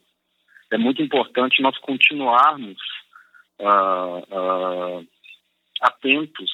é 0.71 0.77
muito 0.77 1.01
importante 1.01 1.61
nós 1.63 1.77
continuarmos 1.79 2.77
atentos 5.81 6.51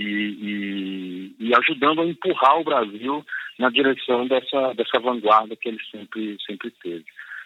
e, 0.00 1.34
e, 1.40 1.48
e, 1.48 1.54
ajudando 1.54 2.00
a 2.00 2.06
empurrar 2.06 2.58
o 2.58 2.64
Brasil 2.64 3.24
na 3.58 3.68
direção 3.68 4.26
dessa, 4.26 4.72
dessa 4.74 4.98
vanguarda 4.98 5.54
que 5.54 5.68
ele 5.68 5.80
sempre, 5.90 6.36
sempre 6.46 6.70
teve. 6.82 7.04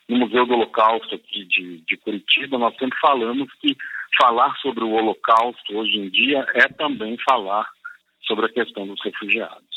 No 0.09 0.19
Museu 0.19 0.47
do 0.47 0.55
Holocausto 0.55 1.15
aqui 1.15 1.45
de, 1.47 1.81
de 1.81 1.97
Curitiba, 1.97 2.59
nós 2.59 2.77
sempre 2.77 2.97
falamos 3.01 3.53
que 3.55 3.77
falar 4.21 4.55
sobre 4.59 4.85
o 4.85 4.93
Holocausto 4.93 5.77
hoje 5.77 5.99
em 5.99 6.09
dia 6.11 6.47
é 6.55 6.69
também 6.69 7.17
falar 7.29 7.69
sobre 8.23 8.47
a 8.47 8.53
questão 8.53 8.87
dos 8.87 9.03
refugiados. 9.03 9.75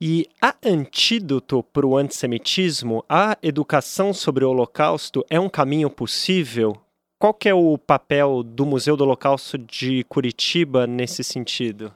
E 0.00 0.26
há 0.42 0.56
antídoto 0.64 1.62
para 1.62 1.86
o 1.86 1.96
antissemitismo? 1.96 3.04
A 3.08 3.38
educação 3.40 4.12
sobre 4.12 4.44
o 4.44 4.50
Holocausto 4.50 5.24
é 5.30 5.38
um 5.38 5.48
caminho 5.48 5.88
possível 5.88 6.81
qual 7.22 7.32
que 7.32 7.48
é 7.48 7.54
o 7.54 7.78
papel 7.78 8.42
do 8.42 8.66
Museu 8.66 8.96
do 8.96 9.04
Holocausto 9.04 9.56
de 9.56 10.02
Curitiba 10.08 10.88
nesse 10.88 11.22
sentido? 11.22 11.94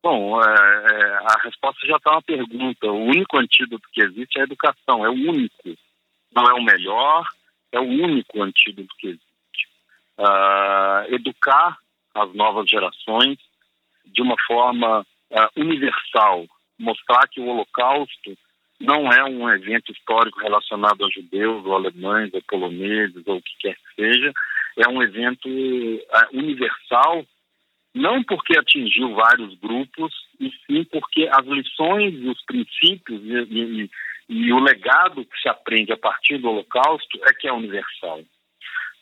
Bom, 0.00 0.40
é, 0.40 0.46
é, 0.46 1.14
a 1.24 1.40
resposta 1.42 1.84
já 1.84 1.96
está 1.96 2.12
na 2.12 2.22
pergunta. 2.22 2.86
O 2.86 3.06
único 3.06 3.36
antídoto 3.40 3.88
que 3.92 4.04
existe 4.04 4.38
é 4.38 4.42
a 4.42 4.44
educação, 4.44 5.04
é 5.04 5.08
o 5.08 5.14
único. 5.14 5.76
Não 6.32 6.44
é 6.44 6.52
o 6.52 6.62
melhor, 6.62 7.26
é 7.72 7.80
o 7.80 7.88
único 7.88 8.40
antídoto 8.40 8.94
que 9.00 9.08
existe. 9.08 9.68
Uh, 10.16 11.12
educar 11.12 11.76
as 12.14 12.32
novas 12.34 12.70
gerações 12.70 13.36
de 14.06 14.22
uma 14.22 14.36
forma 14.46 15.00
uh, 15.00 15.60
universal, 15.60 16.46
mostrar 16.78 17.26
que 17.26 17.40
o 17.40 17.48
Holocausto 17.48 18.38
não 18.80 19.10
é 19.12 19.24
um 19.24 19.48
evento 19.50 19.90
histórico 19.92 20.40
relacionado 20.40 21.04
a 21.04 21.10
judeus, 21.10 21.64
ou 21.64 21.74
alemães, 21.74 22.32
ou 22.32 22.42
poloneses, 22.42 23.26
ou 23.26 23.36
o 23.36 23.42
que 23.42 23.56
quer 23.58 23.74
que 23.74 23.94
seja. 23.96 24.32
É 24.76 24.88
um 24.88 25.02
evento 25.02 25.48
é, 25.48 26.36
universal, 26.36 27.24
não 27.94 28.22
porque 28.22 28.56
atingiu 28.56 29.14
vários 29.14 29.54
grupos, 29.58 30.14
e 30.38 30.50
sim 30.66 30.84
porque 30.84 31.28
as 31.32 31.44
lições 31.46 32.14
e 32.14 32.28
os 32.28 32.40
princípios 32.44 33.20
e, 33.24 33.34
e, 33.50 33.90
e 34.28 34.52
o 34.52 34.60
legado 34.60 35.24
que 35.24 35.40
se 35.40 35.48
aprende 35.48 35.92
a 35.92 35.96
partir 35.96 36.38
do 36.38 36.48
Holocausto 36.48 37.18
é 37.24 37.32
que 37.32 37.48
é 37.48 37.52
universal. 37.52 38.20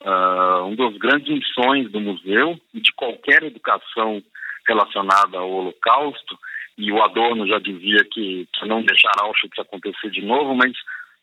Uh, 0.00 0.64
um 0.66 0.74
dos 0.74 0.96
grandes 0.98 1.28
missões 1.28 1.90
do 1.90 2.00
museu 2.00 2.58
e 2.72 2.80
de 2.80 2.92
qualquer 2.92 3.42
educação 3.42 4.22
relacionada 4.66 5.38
ao 5.38 5.50
Holocausto 5.50 6.38
e 6.76 6.92
o 6.92 7.02
Adorno 7.02 7.46
já 7.46 7.58
dizia 7.58 8.04
que, 8.04 8.46
que 8.52 8.66
não 8.66 8.82
deixar 8.82 9.12
Auschwitz 9.20 9.58
acontecer 9.58 10.10
de 10.10 10.22
novo, 10.22 10.54
mas, 10.54 10.72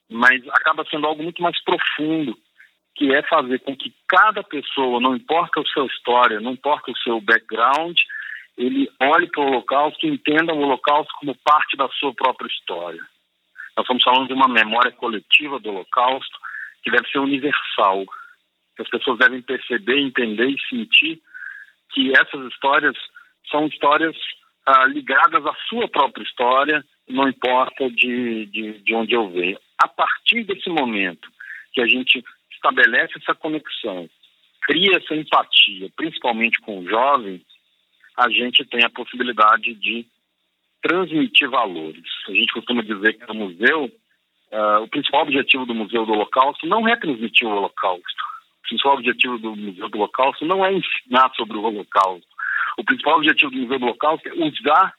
mas 0.09 0.47
acaba 0.49 0.85
sendo 0.89 1.05
algo 1.05 1.21
muito 1.21 1.41
mais 1.41 1.61
profundo, 1.63 2.37
que 2.95 3.13
é 3.13 3.21
fazer 3.23 3.59
com 3.59 3.75
que 3.75 3.93
cada 4.07 4.43
pessoa, 4.43 4.99
não 4.99 5.15
importa 5.15 5.61
a 5.61 5.65
sua 5.65 5.85
história, 5.85 6.39
não 6.39 6.53
importa 6.53 6.91
o 6.91 6.97
seu 6.97 7.21
background, 7.21 7.97
ele 8.57 8.89
olhe 9.01 9.27
para 9.27 9.43
o 9.43 9.47
Holocausto 9.47 10.05
e 10.05 10.09
entenda 10.09 10.53
o 10.53 10.59
Holocausto 10.59 11.11
como 11.19 11.35
parte 11.43 11.75
da 11.75 11.87
sua 11.89 12.13
própria 12.13 12.47
história. 12.47 13.01
Nós 13.75 13.83
estamos 13.83 14.03
falando 14.03 14.27
de 14.27 14.33
uma 14.33 14.47
memória 14.47 14.91
coletiva 14.91 15.59
do 15.59 15.69
Holocausto 15.69 16.37
que 16.83 16.91
deve 16.91 17.07
ser 17.09 17.19
universal. 17.19 18.05
Que 18.75 18.83
as 18.83 18.89
pessoas 18.89 19.17
devem 19.19 19.41
perceber, 19.41 19.99
entender 19.99 20.49
e 20.49 20.67
sentir 20.69 21.21
que 21.91 22.11
essas 22.11 22.45
histórias 22.51 22.95
são 23.49 23.65
histórias 23.67 24.15
ah, 24.65 24.85
ligadas 24.85 25.45
à 25.45 25.53
sua 25.67 25.87
própria 25.87 26.23
história, 26.23 26.83
não 27.07 27.27
importa 27.27 27.89
de, 27.89 28.45
de, 28.47 28.79
de 28.79 28.95
onde 28.95 29.13
eu 29.13 29.29
venho. 29.29 29.57
A 29.77 29.87
partir 29.87 30.43
desse 30.45 30.69
momento 30.69 31.29
que 31.73 31.81
a 31.81 31.87
gente 31.87 32.23
estabelece 32.51 33.13
essa 33.17 33.35
conexão, 33.35 34.09
cria 34.61 34.97
essa 34.97 35.15
empatia, 35.15 35.89
principalmente 35.95 36.59
com 36.61 36.79
o 36.79 36.89
jovem, 36.89 37.43
a 38.17 38.29
gente 38.29 38.63
tem 38.65 38.83
a 38.85 38.89
possibilidade 38.89 39.73
de 39.73 40.05
transmitir 40.81 41.49
valores. 41.49 42.03
A 42.27 42.31
gente 42.31 42.53
costuma 42.53 42.83
dizer 42.83 43.13
que 43.13 43.27
no 43.27 43.33
museu, 43.33 43.85
uh, 43.85 44.83
o 44.83 44.87
principal 44.87 45.23
objetivo 45.23 45.65
do 45.65 45.73
Museu 45.73 46.05
do 46.05 46.13
Holocausto 46.13 46.67
não 46.67 46.87
é 46.87 46.95
transmitir 46.95 47.47
o 47.47 47.51
Holocausto. 47.51 48.23
O 48.59 48.67
principal 48.67 48.93
objetivo 48.95 49.37
do 49.39 49.55
Museu 49.55 49.89
do 49.89 49.97
Holocausto 49.97 50.45
não 50.45 50.63
é 50.65 50.73
ensinar 50.73 51.31
sobre 51.35 51.57
o 51.57 51.63
Holocausto. 51.63 52.32
O 52.77 52.83
principal 52.83 53.17
objetivo 53.17 53.51
do 53.51 53.57
Museu 53.57 53.79
do 53.79 53.85
Holocausto 53.85 54.29
é 54.29 54.33
usar 54.33 54.93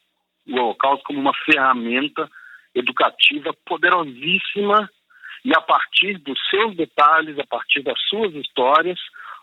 o 0.47 0.57
Holocausto 0.57 1.05
como 1.05 1.21
uma 1.21 1.35
ferramenta 1.45 2.29
educativa 2.75 3.55
poderosíssima 3.67 4.91
e 5.45 5.55
a 5.55 5.61
partir 5.61 6.19
dos 6.19 6.39
seus 6.49 6.75
detalhes, 6.77 7.39
a 7.39 7.47
partir 7.47 7.83
das 7.83 8.01
suas 8.09 8.35
histórias, 8.35 8.99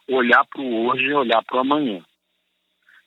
olhar 0.07 0.43
para 0.45 0.61
o 0.61 0.87
hoje 0.87 1.05
e 1.05 1.13
olhar 1.13 1.43
para 1.43 1.57
o 1.57 1.59
amanhã. 1.59 2.03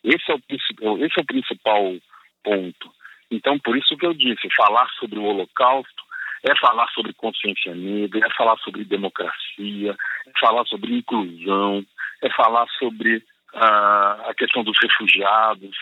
Esse 0.02 0.30
é, 0.30 0.34
o, 0.34 0.98
esse 0.98 1.18
é 1.18 1.22
o 1.22 1.26
principal 1.26 1.96
ponto. 2.42 2.92
Então, 3.30 3.58
por 3.58 3.76
isso 3.76 3.96
que 3.96 4.06
eu 4.06 4.14
disse, 4.14 4.48
falar 4.56 4.88
sobre 4.98 5.18
o 5.18 5.24
Holocausto 5.24 6.04
é 6.44 6.54
falar 6.60 6.88
sobre 6.90 7.14
consciência 7.14 7.74
negra, 7.74 8.26
é 8.26 8.30
falar 8.36 8.56
sobre 8.58 8.84
democracia, 8.84 9.96
é 10.26 10.38
falar 10.38 10.64
sobre 10.66 10.98
inclusão, 10.98 11.84
é 12.22 12.30
falar 12.30 12.66
sobre 12.78 13.24
a, 13.54 14.34
questão 14.36 14.62
dos 14.62 14.76
refugiados. 14.82 15.76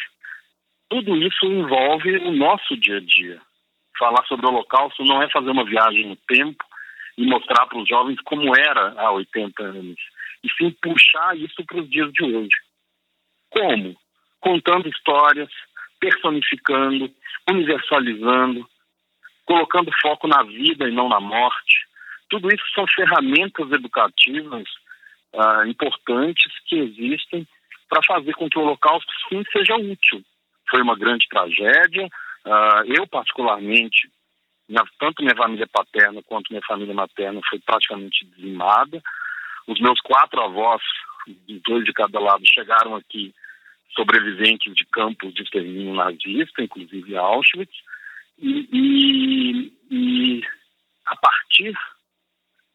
Tudo 0.89 1.17
isso 1.17 1.47
envolve 1.47 2.17
o 2.19 2.33
nosso 2.33 2.77
dia 2.77 2.99
a 2.99 3.01
dia. 3.01 3.41
Falar 3.99 4.25
sobre 4.27 4.47
o 4.47 4.51
Holocausto 4.51 5.05
não 5.05 5.23
é 5.23 5.31
fazer 5.31 5.51
uma 5.51 5.65
viagem 5.65 6.07
no 6.07 6.17
tempo 6.17 6.65
e 7.17 7.27
mostrar 7.27 7.67
para 7.67 7.79
os 7.79 7.89
jovens 7.89 8.21
como 8.23 8.57
era 8.57 8.95
há 8.97 9.11
80 9.13 9.63
anos, 9.63 10.01
e 10.43 10.51
sim 10.53 10.71
puxar 10.83 11.37
isso 11.37 11.65
para 11.67 11.81
os 11.81 11.89
dias 11.89 12.13
de 12.13 12.25
hoje. 12.25 12.57
Como? 13.51 13.97
Contando 14.41 14.89
histórias, 14.89 15.51
personificando, 16.01 17.11
universalizando, 17.49 18.69
colocando 19.45 19.91
foco 20.01 20.27
na 20.27 20.43
vida 20.43 20.89
e 20.89 20.93
não 20.93 21.09
na 21.09 21.21
morte. 21.21 21.87
Tudo 22.29 22.49
isso 22.49 22.65
são 22.75 22.87
ferramentas 22.89 23.71
educativas 23.71 24.65
uh, 25.35 25.67
importantes 25.67 26.51
que 26.67 26.77
existem 26.77 27.47
para 27.93 28.01
fazer 28.07 28.33
com 28.33 28.49
que 28.49 28.59
o 28.59 28.63
Holocausto 28.63 29.13
sim 29.29 29.45
seja 29.53 29.77
útil. 29.77 30.25
Foi 30.71 30.81
uma 30.81 30.97
grande 30.97 31.29
tragédia. 31.29 32.07
Uh, 32.43 32.85
eu, 32.87 33.07
particularmente, 33.07 34.11
minha, 34.67 34.83
tanto 34.99 35.23
minha 35.23 35.37
família 35.37 35.67
paterna 35.71 36.23
quanto 36.23 36.49
minha 36.49 36.63
família 36.67 36.95
materna 36.95 37.39
foi 37.51 37.59
praticamente 37.59 38.25
dizimada. 38.25 39.03
Os 39.67 39.79
meus 39.79 40.01
quatro 40.01 40.41
avós, 40.41 40.81
dois 41.67 41.85
de 41.85 41.93
cada 41.93 42.19
lado, 42.19 42.43
chegaram 42.47 42.97
aqui 42.97 43.35
sobreviventes 43.95 44.75
de 44.75 44.87
campos 44.87 45.35
de 45.35 45.43
extermínio 45.43 45.93
nazista, 45.95 46.63
inclusive 46.63 47.15
Auschwitz. 47.15 47.77
E, 48.39 48.69
e, 48.73 49.73
e 49.91 50.43
a 51.05 51.17
partir 51.17 51.75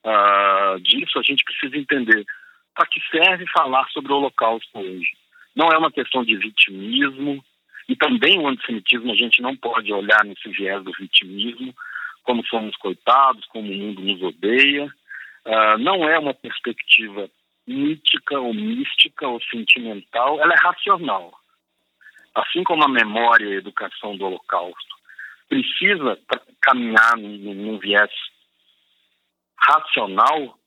uh, 0.06 0.80
disso, 0.80 1.18
a 1.18 1.24
gente 1.24 1.44
precisa 1.44 1.76
entender 1.76 2.24
para 2.78 2.86
que 2.86 3.02
serve 3.10 3.44
falar 3.48 3.90
sobre 3.90 4.14
o 4.14 4.18
Holocausto 4.18 4.78
hoje. 4.78 5.18
Não 5.56 5.70
é 5.70 5.78
uma 5.80 5.92
questão 5.92 6.24
de 6.24 6.38
vitimismo, 6.38 7.44
e 7.90 7.96
também 7.96 8.38
o 8.38 8.48
antissemitismo 8.48 9.12
a 9.12 9.16
gente 9.16 9.42
não 9.42 9.58
pode 9.58 9.92
olhar 9.92 10.24
nesse 10.24 10.48
viés 10.50 10.84
do 10.84 10.92
vitimismo, 10.92 11.74
como 12.22 12.46
somos 12.46 12.76
coitados, 12.78 13.46
como 13.48 13.72
o 13.72 13.76
mundo 13.76 14.02
nos 14.02 14.22
odeia. 14.22 14.86
Uh, 15.44 15.78
não 15.80 16.08
é 16.08 16.20
uma 16.20 16.36
perspectiva 16.36 17.28
mítica 17.66 18.40
ou 18.40 18.54
mística 18.54 19.28
ou 19.28 19.42
sentimental, 19.42 20.40
ela 20.40 20.54
é 20.54 20.58
racional. 20.58 21.34
Assim 22.36 22.64
como 22.64 22.84
a 22.84 22.90
memória 22.90 23.46
e 23.46 23.54
a 23.54 23.58
educação 23.58 24.16
do 24.16 24.26
Holocausto 24.26 24.96
precisa 25.50 26.20
caminhar 26.62 27.18
num, 27.18 27.56
num 27.56 27.80
viés 27.80 28.12
racional, 29.60 30.60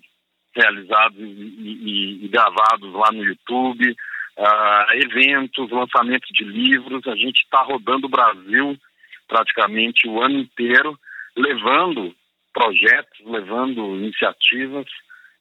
realizados 0.55 1.19
e, 1.19 1.23
e, 1.23 2.25
e 2.25 2.29
gravados 2.29 2.93
lá 2.93 3.11
no 3.13 3.25
YouTube, 3.25 3.91
uh, 4.39 4.93
eventos, 4.93 5.71
lançamentos 5.71 6.29
de 6.33 6.45
livros. 6.45 7.07
A 7.07 7.17
gente 7.17 7.41
está 7.43 7.63
rodando 7.63 8.07
o 8.07 8.11
Brasil 8.11 8.79
praticamente 9.27 10.07
o 10.09 10.23
ano 10.23 10.39
inteiro, 10.39 10.99
levando 11.37 12.15
projetos, 12.53 13.19
levando 13.25 13.97
iniciativas 13.97 14.87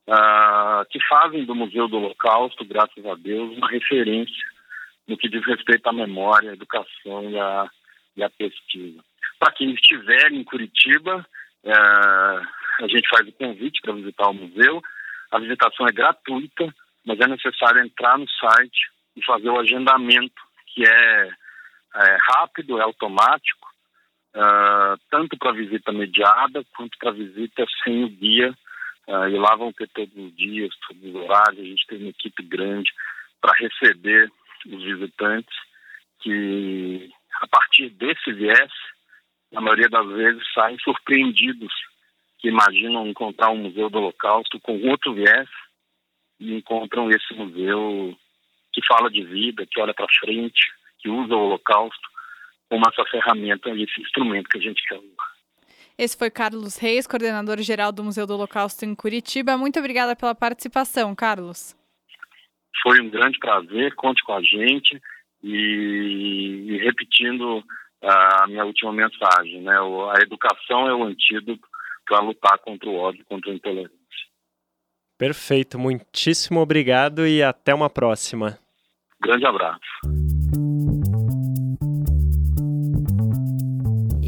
uh, 0.07 0.85
que 0.89 0.99
fazem 1.07 1.45
do 1.45 1.53
Museu 1.53 1.87
do 1.87 1.97
Holocausto, 1.97 2.65
graças 2.65 3.05
a 3.05 3.15
Deus, 3.15 3.55
uma 3.57 3.69
referência 3.69 4.52
no 5.07 5.17
que 5.17 5.29
diz 5.29 5.45
respeito 5.45 5.87
à 5.87 5.93
memória, 5.93 6.51
à 6.51 6.53
educação 6.53 7.29
e 7.29 7.39
à, 7.39 7.69
e 8.15 8.23
à 8.23 8.29
pesquisa. 8.29 9.03
Para 9.39 9.53
quem 9.53 9.73
estiver 9.73 10.31
em 10.31 10.43
Curitiba, 10.43 11.25
uh, 11.63 12.83
a 12.83 12.87
gente 12.87 13.09
faz 13.09 13.27
o 13.27 13.31
convite 13.33 13.81
para 13.81 13.93
visitar 13.93 14.29
o 14.29 14.33
museu. 14.33 14.81
A 15.31 15.39
visitação 15.39 15.85
é 15.87 15.91
gratuita, 15.91 16.73
mas 17.05 17.19
é 17.19 17.27
necessário 17.27 17.83
entrar 17.83 18.17
no 18.17 18.29
site 18.29 18.89
e 19.15 19.25
fazer 19.25 19.49
o 19.49 19.59
agendamento, 19.59 20.41
que 20.67 20.83
é, 20.87 21.29
é 21.95 22.17
rápido, 22.31 22.79
é 22.79 22.83
automático, 22.83 23.67
uh, 24.35 24.97
tanto 25.11 25.37
para 25.37 25.51
visita 25.51 25.91
mediada 25.91 26.63
quanto 26.75 26.97
para 26.97 27.11
visita 27.11 27.65
sem 27.83 28.05
o 28.05 28.09
guia. 28.09 28.53
Uh, 29.05 29.27
e 29.27 29.37
lá 29.37 29.53
vão 29.57 29.73
ter 29.73 29.89
todos 29.89 30.15
os 30.15 30.33
dias, 30.37 30.73
todos 30.87 31.03
os 31.03 31.15
horários. 31.15 31.59
A 31.59 31.65
gente 31.65 31.87
tem 31.87 31.97
uma 31.99 32.09
equipe 32.09 32.41
grande 32.43 32.89
para 33.41 33.53
receber 33.57 34.31
os 34.65 34.83
visitantes 34.83 35.55
que, 36.21 37.09
a 37.41 37.47
partir 37.47 37.89
desse 37.89 38.31
viés, 38.33 38.71
na 39.51 39.61
maioria 39.61 39.89
das 39.89 40.07
vezes 40.07 40.43
saem 40.53 40.77
surpreendidos 40.79 41.73
que 42.39 42.49
imaginam 42.49 43.07
encontrar 43.07 43.51
um 43.51 43.57
museu 43.57 43.89
do 43.89 43.99
Holocausto 43.99 44.59
com 44.59 44.81
outro 44.89 45.13
viés 45.13 45.47
e 46.39 46.55
encontram 46.55 47.09
esse 47.09 47.33
museu 47.33 48.17
que 48.73 48.81
fala 48.85 49.09
de 49.09 49.23
vida, 49.23 49.65
que 49.65 49.79
olha 49.79 49.93
para 49.93 50.07
frente, 50.19 50.61
que 50.99 51.09
usa 51.09 51.33
o 51.33 51.45
Holocausto 51.45 52.09
como 52.69 52.83
essa 52.87 53.05
ferramenta 53.09 53.69
e 53.69 53.83
esse 53.83 54.01
instrumento 54.01 54.49
que 54.49 54.57
a 54.57 54.61
gente 54.61 54.83
quer 54.87 54.97
usar. 54.97 55.33
Esse 55.95 56.17
foi 56.17 56.31
Carlos 56.31 56.77
Reis, 56.77 57.05
coordenador 57.05 57.61
geral 57.61 57.91
do 57.91 58.03
Museu 58.03 58.25
do 58.25 58.33
Holocausto 58.33 58.83
em 58.83 58.95
Curitiba. 58.95 59.55
Muito 59.57 59.77
obrigada 59.77 60.15
pela 60.15 60.33
participação, 60.33 61.13
Carlos. 61.13 61.75
Foi 62.81 62.99
um 62.99 63.09
grande 63.09 63.37
prazer, 63.39 63.93
conte 63.95 64.23
com 64.23 64.33
a 64.33 64.41
gente 64.41 64.99
e, 65.43 66.65
e 66.67 66.77
repetindo 66.77 67.63
a 68.01 68.47
minha 68.47 68.65
última 68.65 68.91
mensagem, 68.91 69.61
né? 69.61 69.75
A 69.77 70.21
educação 70.21 70.87
é 70.87 70.93
o 70.93 71.03
antídoto 71.03 71.67
para 72.05 72.19
lutar 72.19 72.57
contra 72.59 72.89
o 72.89 72.95
ódio, 72.95 73.23
contra 73.25 73.51
a 73.51 73.55
intolerância. 73.55 73.93
Perfeito, 75.17 75.79
muitíssimo 75.79 76.59
obrigado 76.59 77.25
e 77.25 77.41
até 77.41 77.73
uma 77.73 77.89
próxima. 77.89 78.57
Grande 79.21 79.45
abraço. 79.45 79.79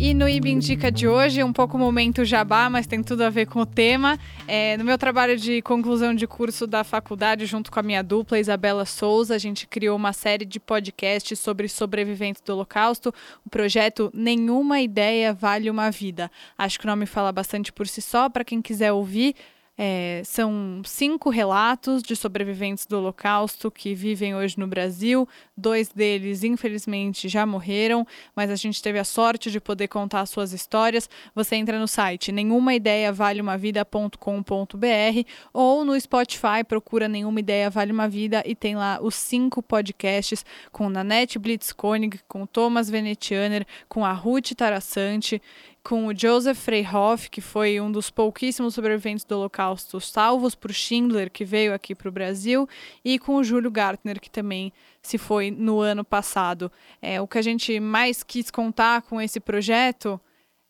E 0.06 0.14
no 0.14 0.30
IB 0.30 0.52
Indica 0.52 0.92
de 0.92 1.08
hoje, 1.08 1.44
um 1.44 1.52
pouco 1.52 1.80
momento 1.80 2.24
jabá, 2.24 2.70
mas 2.70 2.86
tem 2.86 3.02
tudo 3.02 3.24
a 3.24 3.30
ver 3.32 3.48
com 3.48 3.62
o 3.62 3.66
tema. 3.66 4.20
É, 4.48 4.78
no 4.78 4.84
meu 4.84 5.00
trabalho 5.00 5.36
de 5.36 5.64
conclusão 5.64 6.14
de 6.14 6.28
curso 6.28 6.68
da 6.68 6.84
faculdade, 6.84 7.48
junto 7.48 7.72
com 7.72 7.80
a 7.80 7.82
minha 7.82 8.04
dupla, 8.04 8.38
Isabela 8.38 8.86
Souza, 8.86 9.34
a 9.34 9.40
gente 9.40 9.66
criou 9.66 9.96
uma 9.96 10.14
série 10.14 10.46
de 10.46 10.60
podcasts 10.60 11.40
sobre 11.40 11.68
sobreviventes 11.68 12.40
do 12.44 12.54
Holocausto, 12.54 13.12
o 13.44 13.50
projeto 13.50 14.12
Nenhuma 14.14 14.80
Ideia 14.80 15.34
Vale 15.34 15.72
uma 15.72 15.90
Vida. 15.90 16.30
Acho 16.56 16.80
que 16.80 16.86
o 16.86 16.88
nome 16.88 17.08
fala 17.08 17.32
bastante 17.32 17.74
por 17.74 17.88
si 17.88 18.00
só, 18.00 18.30
para 18.30 18.46
quem 18.46 18.62
quiser 18.62 18.92
ouvir. 18.92 19.36
É, 19.78 20.22
são 20.24 20.82
cinco 20.86 21.30
relatos 21.30 22.02
de 22.02 22.16
sobreviventes 22.16 22.86
do 22.86 22.98
Holocausto 22.98 23.70
que 23.70 23.94
vivem 23.94 24.34
hoje 24.34 24.58
no 24.58 24.68
Brasil. 24.68 25.28
Dois 25.56 25.90
deles, 25.90 26.46
infelizmente, 26.46 27.28
já 27.28 27.46
morreram, 27.46 28.08
mas 28.34 28.50
a 28.50 28.56
gente 28.56 28.82
teve 28.82 28.98
a 28.98 29.04
sorte 29.04 29.52
de 29.52 29.60
poder 29.60 29.90
contar 29.90 30.26
suas 30.28 30.54
histórias. 30.54 31.10
Você 31.34 31.58
entra 31.58 31.78
no 31.78 31.90
site 31.90 32.32
nenhumaideiavaleumaVida.com.br 32.32 35.30
ou 35.52 35.84
no 35.84 36.00
Spotify, 36.00 36.64
procura 36.66 37.10
Nenhuma 37.10 37.42
Ideia 37.42 37.70
Vale 37.70 37.92
Uma 37.92 38.08
Vida 38.08 38.42
e 38.46 38.56
tem 38.56 38.78
lá 38.78 39.00
os 39.02 39.16
cinco 39.16 39.62
podcasts 39.62 40.46
com 40.72 40.90
Nanette 40.90 41.38
Blitzkonig, 41.38 42.22
com 42.30 42.46
Thomas 42.46 42.90
Venetianer, 42.90 43.68
com 43.90 44.06
a 44.06 44.14
Ruth 44.14 44.54
Tarassante 44.56 45.42
com 45.86 46.08
o 46.08 46.18
Joseph 46.18 46.58
Freyhoff, 46.58 47.30
que 47.30 47.40
foi 47.40 47.80
um 47.80 47.92
dos 47.92 48.10
pouquíssimos 48.10 48.74
sobreviventes 48.74 49.24
do 49.24 49.38
Holocausto 49.38 50.02
salvos 50.02 50.56
por 50.56 50.74
Schindler, 50.74 51.30
que 51.30 51.46
veio 51.46 51.76
aqui 51.76 51.94
para 51.94 52.10
o 52.10 52.12
Brasil, 52.12 52.68
e 53.04 53.20
com 53.20 53.36
o 53.36 53.44
Júlio 53.44 53.70
Gartner, 53.70 54.20
que 54.20 54.32
também 54.32 54.74
se 55.00 55.20
foi 55.20 55.52
no 55.52 55.82
ano 55.82 56.04
passado. 56.04 56.72
É, 57.00 57.22
o 57.22 57.28
que 57.28 57.38
a 57.38 57.42
gente 57.44 57.80
mais 57.80 58.24
quis 58.24 58.50
contar 58.50 59.04
com 59.04 59.22
esse 59.22 59.40
projeto 59.40 60.20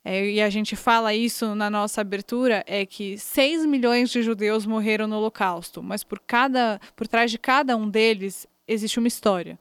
é, 0.03 0.31
e 0.31 0.41
a 0.41 0.49
gente 0.49 0.75
fala 0.75 1.13
isso 1.13 1.55
na 1.55 1.69
nossa 1.69 2.01
abertura, 2.01 2.61
é 2.67 2.85
que 2.85 3.17
6 3.17 3.65
milhões 3.65 4.09
de 4.09 4.21
judeus 4.21 4.65
morreram 4.65 5.07
no 5.07 5.15
Holocausto, 5.15 5.81
mas 5.81 6.03
por, 6.03 6.19
cada, 6.19 6.77
por 6.93 7.07
trás 7.07 7.31
de 7.31 7.39
cada 7.39 7.77
um 7.77 7.89
deles 7.89 8.45
existe 8.67 8.99
uma 8.99 9.07
história. 9.07 9.57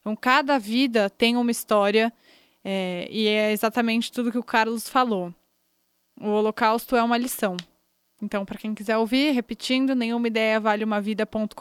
Então, 0.00 0.16
cada 0.16 0.58
vida 0.58 1.08
tem 1.08 1.36
uma 1.36 1.52
história, 1.52 2.12
é, 2.70 3.08
e 3.10 3.26
é 3.26 3.50
exatamente 3.50 4.12
tudo 4.12 4.30
que 4.30 4.36
o 4.36 4.42
Carlos 4.42 4.90
falou. 4.90 5.32
O 6.20 6.28
Holocausto 6.28 6.94
é 6.96 7.02
uma 7.02 7.16
lição. 7.16 7.56
Então, 8.20 8.44
para 8.44 8.58
quem 8.58 8.74
quiser 8.74 8.98
ouvir, 8.98 9.30
repetindo, 9.30 9.94
nenhuma 9.94 10.26
ideia 10.26 10.60
vale 10.60 10.84
uma 10.84 11.00
vida.com.br 11.00 11.54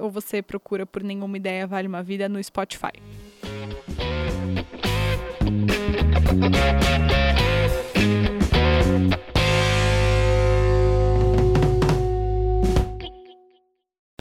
ou 0.00 0.10
você 0.10 0.40
procura 0.40 0.86
por 0.86 1.02
nenhuma 1.02 1.36
ideia 1.36 1.66
vale 1.66 1.86
uma 1.86 2.02
vida 2.02 2.30
no 2.30 2.42
Spotify. 2.42 2.92